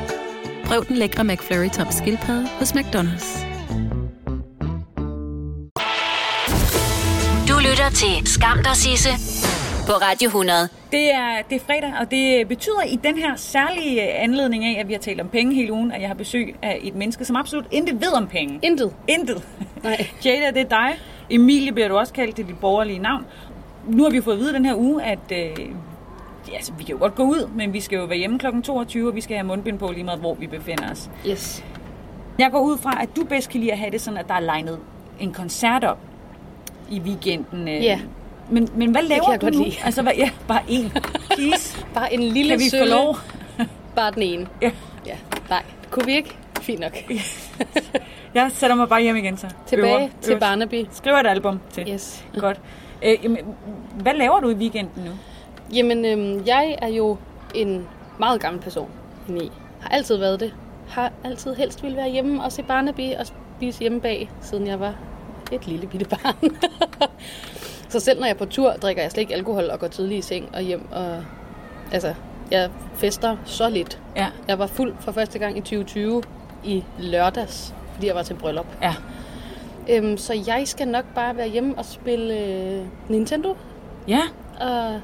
Prøv 0.71 0.85
den 0.87 0.97
lækre 0.97 1.23
McFlurry 1.23 1.69
tom 1.69 1.87
skildpadde 1.91 2.47
hos 2.47 2.71
McDonald's. 2.71 3.45
Du 7.49 7.59
lytter 7.69 7.89
til 7.89 8.27
Skam 8.27 8.57
dig 8.63 8.75
Sisse 8.75 9.09
på 9.87 9.91
Radio 9.91 10.27
100. 10.27 10.69
Det 10.91 11.13
er, 11.13 11.41
det 11.49 11.55
er 11.55 11.59
fredag, 11.65 11.93
og 11.99 12.11
det 12.11 12.47
betyder 12.47 12.81
i 12.81 12.95
den 13.03 13.17
her 13.17 13.35
særlige 13.35 14.01
anledning 14.01 14.65
af, 14.65 14.79
at 14.79 14.87
vi 14.87 14.93
har 14.93 14.99
talt 14.99 15.21
om 15.21 15.29
penge 15.29 15.55
hele 15.55 15.73
ugen, 15.73 15.91
at 15.91 16.01
jeg 16.01 16.09
har 16.09 16.15
besøg 16.15 16.55
af 16.61 16.79
et 16.83 16.95
menneske, 16.95 17.25
som 17.25 17.35
absolut 17.35 17.65
intet 17.71 18.01
ved 18.01 18.13
om 18.13 18.27
penge. 18.27 18.59
Intet. 18.61 18.93
Intet. 19.07 19.43
Nej. 19.83 20.07
Jada, 20.25 20.51
det 20.51 20.61
er 20.61 20.69
dig. 20.69 20.99
Emilie 21.29 21.71
bliver 21.71 21.87
du 21.87 21.97
også 21.97 22.13
kaldt 22.13 22.35
til 22.35 22.47
dit 22.47 22.59
borgerlige 22.59 22.99
navn. 22.99 23.25
Nu 23.87 24.03
har 24.03 24.09
vi 24.09 24.21
fået 24.21 24.35
at 24.35 24.39
vide 24.39 24.53
den 24.53 24.65
her 24.65 24.75
uge, 24.75 25.03
at 25.03 25.31
øh, 25.31 25.67
altså, 26.55 26.71
vi 26.77 26.83
kan 26.83 26.95
jo 26.95 26.99
godt 26.99 27.15
gå 27.15 27.23
ud, 27.23 27.49
men 27.55 27.73
vi 27.73 27.79
skal 27.79 27.97
jo 27.97 28.05
være 28.05 28.17
hjemme 28.17 28.39
kl. 28.39 28.45
22, 28.63 29.07
og 29.09 29.15
vi 29.15 29.21
skal 29.21 29.35
have 29.37 29.47
mundbind 29.47 29.79
på 29.79 29.91
lige 29.91 30.03
meget, 30.03 30.19
hvor 30.19 30.33
vi 30.33 30.47
befinder 30.47 30.91
os. 30.91 31.09
Yes. 31.27 31.63
Jeg 32.39 32.51
går 32.51 32.59
ud 32.59 32.77
fra, 32.77 33.01
at 33.03 33.15
du 33.15 33.23
bedst 33.23 33.49
kan 33.49 33.59
lide 33.59 33.71
at 33.71 33.77
have 33.77 33.91
det 33.91 34.01
sådan, 34.01 34.17
at 34.19 34.27
der 34.27 34.33
er 34.33 34.39
legnet 34.39 34.79
en 35.19 35.33
koncert 35.33 35.83
op 35.83 35.97
i 36.89 36.99
weekenden. 36.99 37.67
øh. 37.67 37.83
Ja. 37.83 37.99
Men, 38.49 38.67
men 38.75 38.91
hvad 38.91 39.01
laver 39.01 39.23
kan 39.23 39.31
jeg 39.31 39.41
du 39.41 39.45
godt 39.45 39.55
nu? 39.55 39.63
lide. 39.63 39.75
Altså, 39.83 40.01
hvad, 40.01 40.13
ja, 40.17 40.29
bare 40.47 40.61
en. 40.69 40.91
Please. 41.35 41.85
Bare 41.93 42.13
en 42.13 42.19
lille 42.23 42.49
Kan 42.51 42.59
vi 42.59 42.63
få 42.65 42.69
sølle. 42.69 42.89
lov? 42.89 43.17
Bare 43.95 44.11
den 44.11 44.21
ene. 44.21 44.47
Ja. 44.61 44.71
Ja. 45.05 45.15
Nej, 45.49 45.63
kunne 45.89 46.05
vi 46.05 46.15
ikke? 46.15 46.37
Fint 46.61 46.79
nok. 46.79 46.97
Jeg 48.33 48.51
sætter 48.53 48.75
mig 48.75 48.89
bare 48.89 49.01
hjem 49.01 49.15
igen 49.15 49.37
så. 49.37 49.47
Tilbage 49.67 49.97
Øver- 49.99 50.09
til 50.21 50.31
øver- 50.31 50.39
Barnaby. 50.39 50.85
Skriver 50.91 51.17
et 51.17 51.27
album 51.27 51.59
til. 51.73 51.87
Yes. 51.93 52.25
Godt. 52.39 52.61
Øh, 53.05 53.15
jamen, 53.23 53.37
hvad 53.93 54.13
laver 54.13 54.39
du 54.39 54.49
i 54.49 54.53
weekenden 54.53 55.03
nu? 55.03 55.11
Jamen, 55.73 56.05
øhm, 56.05 56.43
jeg 56.45 56.77
er 56.81 56.87
jo 56.87 57.17
en 57.55 57.87
meget 58.19 58.41
gammel 58.41 58.61
person. 58.61 58.89
I 59.29 59.51
har 59.79 59.89
altid 59.89 60.17
været 60.17 60.39
det. 60.39 60.53
Har 60.89 61.11
altid 61.23 61.55
helst 61.55 61.83
ville 61.83 61.97
være 61.97 62.09
hjemme 62.09 62.43
og 62.43 62.51
se 62.51 62.63
Barnaby 62.63 63.15
og 63.19 63.25
spise 63.57 63.79
hjemme 63.79 64.01
bag, 64.01 64.29
siden 64.41 64.67
jeg 64.67 64.79
var 64.79 64.95
et 65.51 65.67
lille 65.67 65.87
bitte 65.87 66.05
barn. 66.05 66.55
så 67.89 67.99
selv 67.99 68.19
når 68.19 68.25
jeg 68.25 68.33
er 68.33 68.37
på 68.37 68.45
tur, 68.45 68.71
drikker 68.71 69.01
jeg 69.01 69.11
slet 69.11 69.21
ikke 69.21 69.33
alkohol 69.33 69.69
og 69.69 69.79
går 69.79 69.87
tidligt 69.87 70.19
i 70.25 70.27
seng 70.27 70.49
og 70.53 70.61
hjem. 70.61 70.91
Og, 70.91 71.23
altså, 71.91 72.13
jeg 72.51 72.69
fester 72.95 73.37
så 73.45 73.69
lidt. 73.69 74.01
Ja. 74.15 74.27
Jeg 74.47 74.59
var 74.59 74.67
fuld 74.67 74.93
for 74.99 75.11
første 75.11 75.39
gang 75.39 75.57
i 75.57 75.61
2020 75.61 76.23
i 76.63 76.83
lørdags, 76.99 77.73
fordi 77.93 78.07
jeg 78.07 78.15
var 78.15 78.23
til 78.23 78.33
bryllup. 78.33 78.65
Ja. 78.81 78.93
Øhm, 79.89 80.17
så 80.17 80.43
jeg 80.47 80.67
skal 80.67 80.87
nok 80.87 81.05
bare 81.15 81.37
være 81.37 81.47
hjemme 81.47 81.77
og 81.77 81.85
spille 81.85 82.39
øh, 82.39 82.85
Nintendo 83.09 83.57
Ja. 84.07 84.21
og 84.59 85.01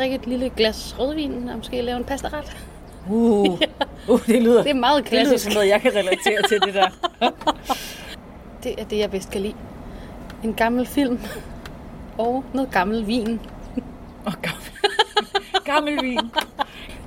drikke 0.00 0.16
et 0.16 0.26
lille 0.26 0.50
glas 0.56 0.96
rødvin 0.98 1.48
og 1.48 1.56
måske 1.56 1.80
lave 1.82 1.98
en 1.98 2.04
pastaret. 2.04 2.56
Uh, 3.08 3.58
uh 4.08 4.26
det 4.26 4.42
lyder, 4.42 4.62
Det 4.62 4.70
er 4.70 4.74
meget 4.74 5.04
det 5.04 5.12
lyder 5.12 5.22
klassisk. 5.22 5.44
som 5.44 5.52
noget, 5.52 5.68
jeg 5.68 5.80
kan 5.80 5.92
relatere 5.94 6.42
til 6.48 6.60
det 6.60 6.74
der. 6.74 6.88
Det 8.62 8.74
er 8.78 8.84
det, 8.84 8.98
jeg 8.98 9.10
bedst 9.10 9.30
kan 9.30 9.40
lide. 9.40 9.54
En 10.44 10.54
gammel 10.54 10.86
film 10.86 11.20
og 12.18 12.44
noget 12.54 12.70
gammel 12.70 13.06
vin. 13.06 13.40
Og 14.26 14.32
gammel, 14.42 14.70
gammel 15.64 16.02
vin. 16.02 16.18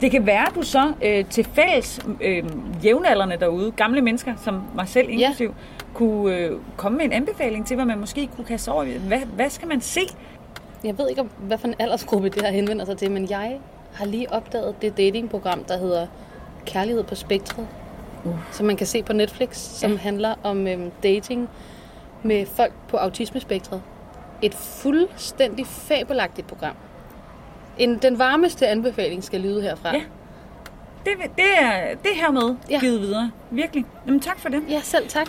Det 0.01 0.11
kan 0.11 0.25
være, 0.25 0.47
at 0.47 0.55
du 0.55 0.61
så 0.61 0.93
øh, 1.03 1.25
til 1.25 1.43
fælles 1.43 1.99
øh, 2.21 2.43
jævnaldrende 2.83 3.37
derude, 3.39 3.71
gamle 3.71 4.01
mennesker, 4.01 4.33
som 4.43 4.61
mig 4.75 4.87
selv 4.87 5.09
inklusiv, 5.09 5.47
ja. 5.47 5.83
kunne 5.93 6.37
øh, 6.37 6.51
komme 6.77 6.97
med 6.97 7.05
en 7.05 7.13
anbefaling 7.13 7.67
til, 7.67 7.75
hvad 7.75 7.85
man 7.85 7.99
måske 7.99 8.29
kunne 8.35 8.45
kaste 8.45 8.71
over. 8.71 8.83
Hvad, 8.83 9.19
hvad 9.19 9.49
skal 9.49 9.67
man 9.67 9.81
se? 9.81 10.01
Jeg 10.83 10.97
ved 10.97 11.09
ikke, 11.09 11.23
hvad 11.37 11.57
for 11.57 11.67
en 11.67 11.75
aldersgruppe 11.79 12.29
det 12.29 12.41
her 12.41 12.51
henvender 12.51 12.85
sig 12.85 12.97
til, 12.97 13.11
men 13.11 13.29
jeg 13.29 13.59
har 13.93 14.05
lige 14.05 14.33
opdaget 14.33 14.75
det 14.81 14.97
datingprogram, 14.97 15.63
der 15.63 15.77
hedder 15.77 16.07
Kærlighed 16.65 17.03
på 17.03 17.15
Spektret, 17.15 17.67
uh. 18.23 18.35
som 18.51 18.65
man 18.65 18.77
kan 18.77 18.87
se 18.87 19.03
på 19.03 19.13
Netflix, 19.13 19.57
som 19.57 19.91
ja. 19.91 19.97
handler 19.97 20.35
om 20.43 20.67
øhm, 20.67 20.91
dating 21.03 21.49
med 22.23 22.45
folk 22.45 22.73
på 22.87 22.97
autismespektret. 22.97 23.81
Et 24.41 24.53
fuldstændig 24.53 25.67
fabelagtigt 25.67 26.47
program. 26.47 26.75
En, 27.77 27.97
den 27.97 28.19
varmeste 28.19 28.67
anbefaling 28.67 29.23
skal 29.23 29.41
lyde 29.41 29.61
herfra. 29.61 29.95
Ja. 29.95 30.01
Det, 31.05 31.13
det, 31.35 31.45
er, 31.59 31.95
det 32.03 32.11
er 32.11 32.15
hermed 32.15 32.55
ja. 32.69 32.79
givet 32.79 33.01
videre. 33.01 33.31
Virkelig. 33.51 33.85
Jamen, 34.07 34.19
tak 34.19 34.39
for 34.39 34.49
det. 34.49 34.63
ja 34.69 34.81
selv 34.81 35.07
tak. 35.07 35.27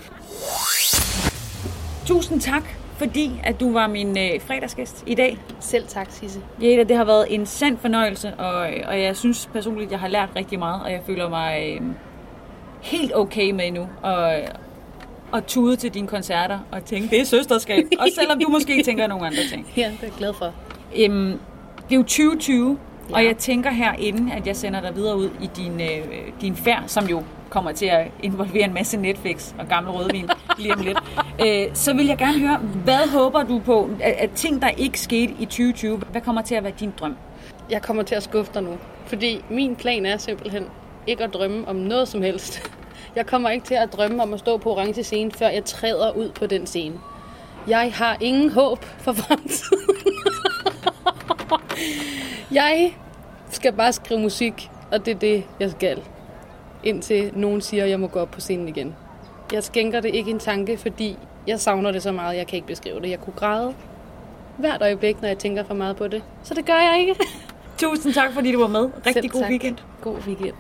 Tusind 2.06 2.40
tak, 2.40 2.62
fordi 2.96 3.40
at 3.44 3.60
du 3.60 3.72
var 3.72 3.86
min 3.86 4.18
øh, 4.18 4.40
fredagsgæst 4.40 5.04
i 5.06 5.14
dag. 5.14 5.38
Selv 5.60 5.86
tak, 5.88 6.06
Sisse. 6.10 6.40
Jada, 6.62 6.82
det 6.82 6.96
har 6.96 7.04
været 7.04 7.26
en 7.34 7.46
sand 7.46 7.78
fornøjelse, 7.78 8.34
og, 8.34 8.68
og 8.86 9.02
jeg 9.02 9.16
synes 9.16 9.48
personligt, 9.52 9.90
jeg 9.90 10.00
har 10.00 10.08
lært 10.08 10.28
rigtig 10.36 10.58
meget, 10.58 10.82
og 10.82 10.92
jeg 10.92 11.00
føler 11.06 11.28
mig 11.28 11.74
øh, 11.74 11.80
helt 12.82 13.12
okay 13.14 13.50
med 13.50 13.70
nu. 13.72 13.88
Og, 14.02 14.34
og 15.32 15.46
tude 15.46 15.76
til 15.76 15.94
dine 15.94 16.06
koncerter 16.06 16.58
og 16.72 16.84
tænke, 16.84 17.10
det 17.10 17.20
er 17.20 17.24
søsterskab. 17.24 17.84
Og 17.98 18.06
selvom 18.14 18.40
du 18.40 18.48
måske 18.48 18.82
tænker 18.82 19.06
nogle 19.06 19.26
andre 19.26 19.42
ting. 19.50 19.66
Ja, 19.76 19.82
det 19.82 19.98
er 20.00 20.06
jeg 20.06 20.12
glad 20.18 20.32
for. 20.34 20.52
Øhm, 20.96 21.40
det 21.88 21.92
er 21.92 21.96
jo 21.96 22.02
2020, 22.02 22.78
ja. 23.10 23.14
og 23.14 23.24
jeg 23.24 23.36
tænker 23.36 23.70
herinde, 23.70 24.32
at 24.32 24.46
jeg 24.46 24.56
sender 24.56 24.80
dig 24.80 24.96
videre 24.96 25.16
ud 25.16 25.30
i 25.42 25.50
din, 25.56 25.80
øh, 25.80 26.04
din 26.40 26.56
færd, 26.56 26.82
som 26.86 27.06
jo 27.06 27.22
kommer 27.50 27.72
til 27.72 27.86
at 27.86 28.06
involvere 28.22 28.64
en 28.64 28.74
masse 28.74 28.96
Netflix 28.96 29.52
og 29.58 29.68
gammel 29.68 29.92
rødvin 29.92 30.28
lige 30.58 30.74
om 30.74 30.80
lidt. 30.80 30.98
Øh, 31.40 31.66
så 31.74 31.94
vil 31.94 32.06
jeg 32.06 32.18
gerne 32.18 32.38
høre, 32.38 32.56
hvad 32.56 33.08
håber 33.08 33.42
du 33.42 33.58
på, 33.58 33.90
at, 34.00 34.12
at 34.12 34.30
ting, 34.30 34.62
der 34.62 34.68
ikke 34.68 35.00
skete 35.00 35.32
i 35.38 35.44
2020, 35.44 35.96
hvad 35.96 36.20
kommer 36.20 36.42
til 36.42 36.54
at 36.54 36.64
være 36.64 36.72
din 36.80 36.92
drøm? 36.98 37.16
Jeg 37.70 37.82
kommer 37.82 38.02
til 38.02 38.14
at 38.14 38.22
skuffe 38.22 38.52
dig 38.54 38.62
nu. 38.62 38.78
Fordi 39.06 39.44
min 39.50 39.76
plan 39.76 40.06
er 40.06 40.16
simpelthen 40.16 40.64
ikke 41.06 41.24
at 41.24 41.34
drømme 41.34 41.68
om 41.68 41.76
noget 41.76 42.08
som 42.08 42.22
helst. 42.22 42.70
Jeg 43.16 43.26
kommer 43.26 43.50
ikke 43.50 43.66
til 43.66 43.74
at 43.74 43.92
drømme 43.92 44.22
om 44.22 44.32
at 44.32 44.38
stå 44.38 44.58
på 44.58 44.70
orange 44.70 45.02
scene, 45.02 45.30
før 45.30 45.48
jeg 45.48 45.64
træder 45.64 46.10
ud 46.10 46.30
på 46.30 46.46
den 46.46 46.66
scene. 46.66 46.94
Jeg 47.68 47.92
har 47.94 48.16
ingen 48.20 48.50
håb 48.50 48.84
for 48.84 49.12
fremtiden. 49.22 49.96
jeg 52.50 52.94
skal 53.50 53.72
bare 53.72 53.92
skrive 53.92 54.20
musik, 54.20 54.70
og 54.92 55.06
det 55.06 55.14
er 55.14 55.18
det, 55.18 55.44
jeg 55.60 55.70
skal. 55.70 56.02
Indtil 56.84 57.30
nogen 57.34 57.60
siger, 57.60 57.84
at 57.84 57.90
jeg 57.90 58.00
må 58.00 58.06
gå 58.06 58.18
op 58.18 58.30
på 58.30 58.40
scenen 58.40 58.68
igen. 58.68 58.94
Jeg 59.52 59.64
skænker 59.64 60.00
det 60.00 60.14
ikke 60.14 60.30
en 60.30 60.38
tanke, 60.38 60.76
fordi 60.76 61.18
jeg 61.46 61.60
savner 61.60 61.92
det 61.92 62.02
så 62.02 62.12
meget, 62.12 62.36
jeg 62.36 62.46
kan 62.46 62.56
ikke 62.56 62.66
beskrive 62.66 63.00
det. 63.00 63.10
Jeg 63.10 63.20
kunne 63.20 63.34
græde 63.36 63.74
hvert 64.58 64.82
øjeblik, 64.82 65.20
når 65.22 65.28
jeg 65.28 65.38
tænker 65.38 65.64
for 65.64 65.74
meget 65.74 65.96
på 65.96 66.08
det. 66.08 66.22
Så 66.44 66.54
det 66.54 66.66
gør 66.66 66.74
jeg 66.74 66.96
ikke. 67.00 67.14
Tusind 67.78 68.14
tak, 68.14 68.32
fordi 68.32 68.52
du 68.52 68.60
var 68.60 68.66
med. 68.68 68.80
Rigtig 68.80 69.12
Selv 69.12 69.28
god 69.28 69.40
tak. 69.40 69.50
weekend. 69.50 69.76
God 70.00 70.16
weekend. 70.26 70.54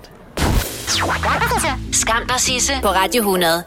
Skam 1.92 2.26
dig, 2.28 2.40
Sisse, 2.40 2.72
på 2.82 2.88
Radio 2.88 3.20
100. 3.20 3.62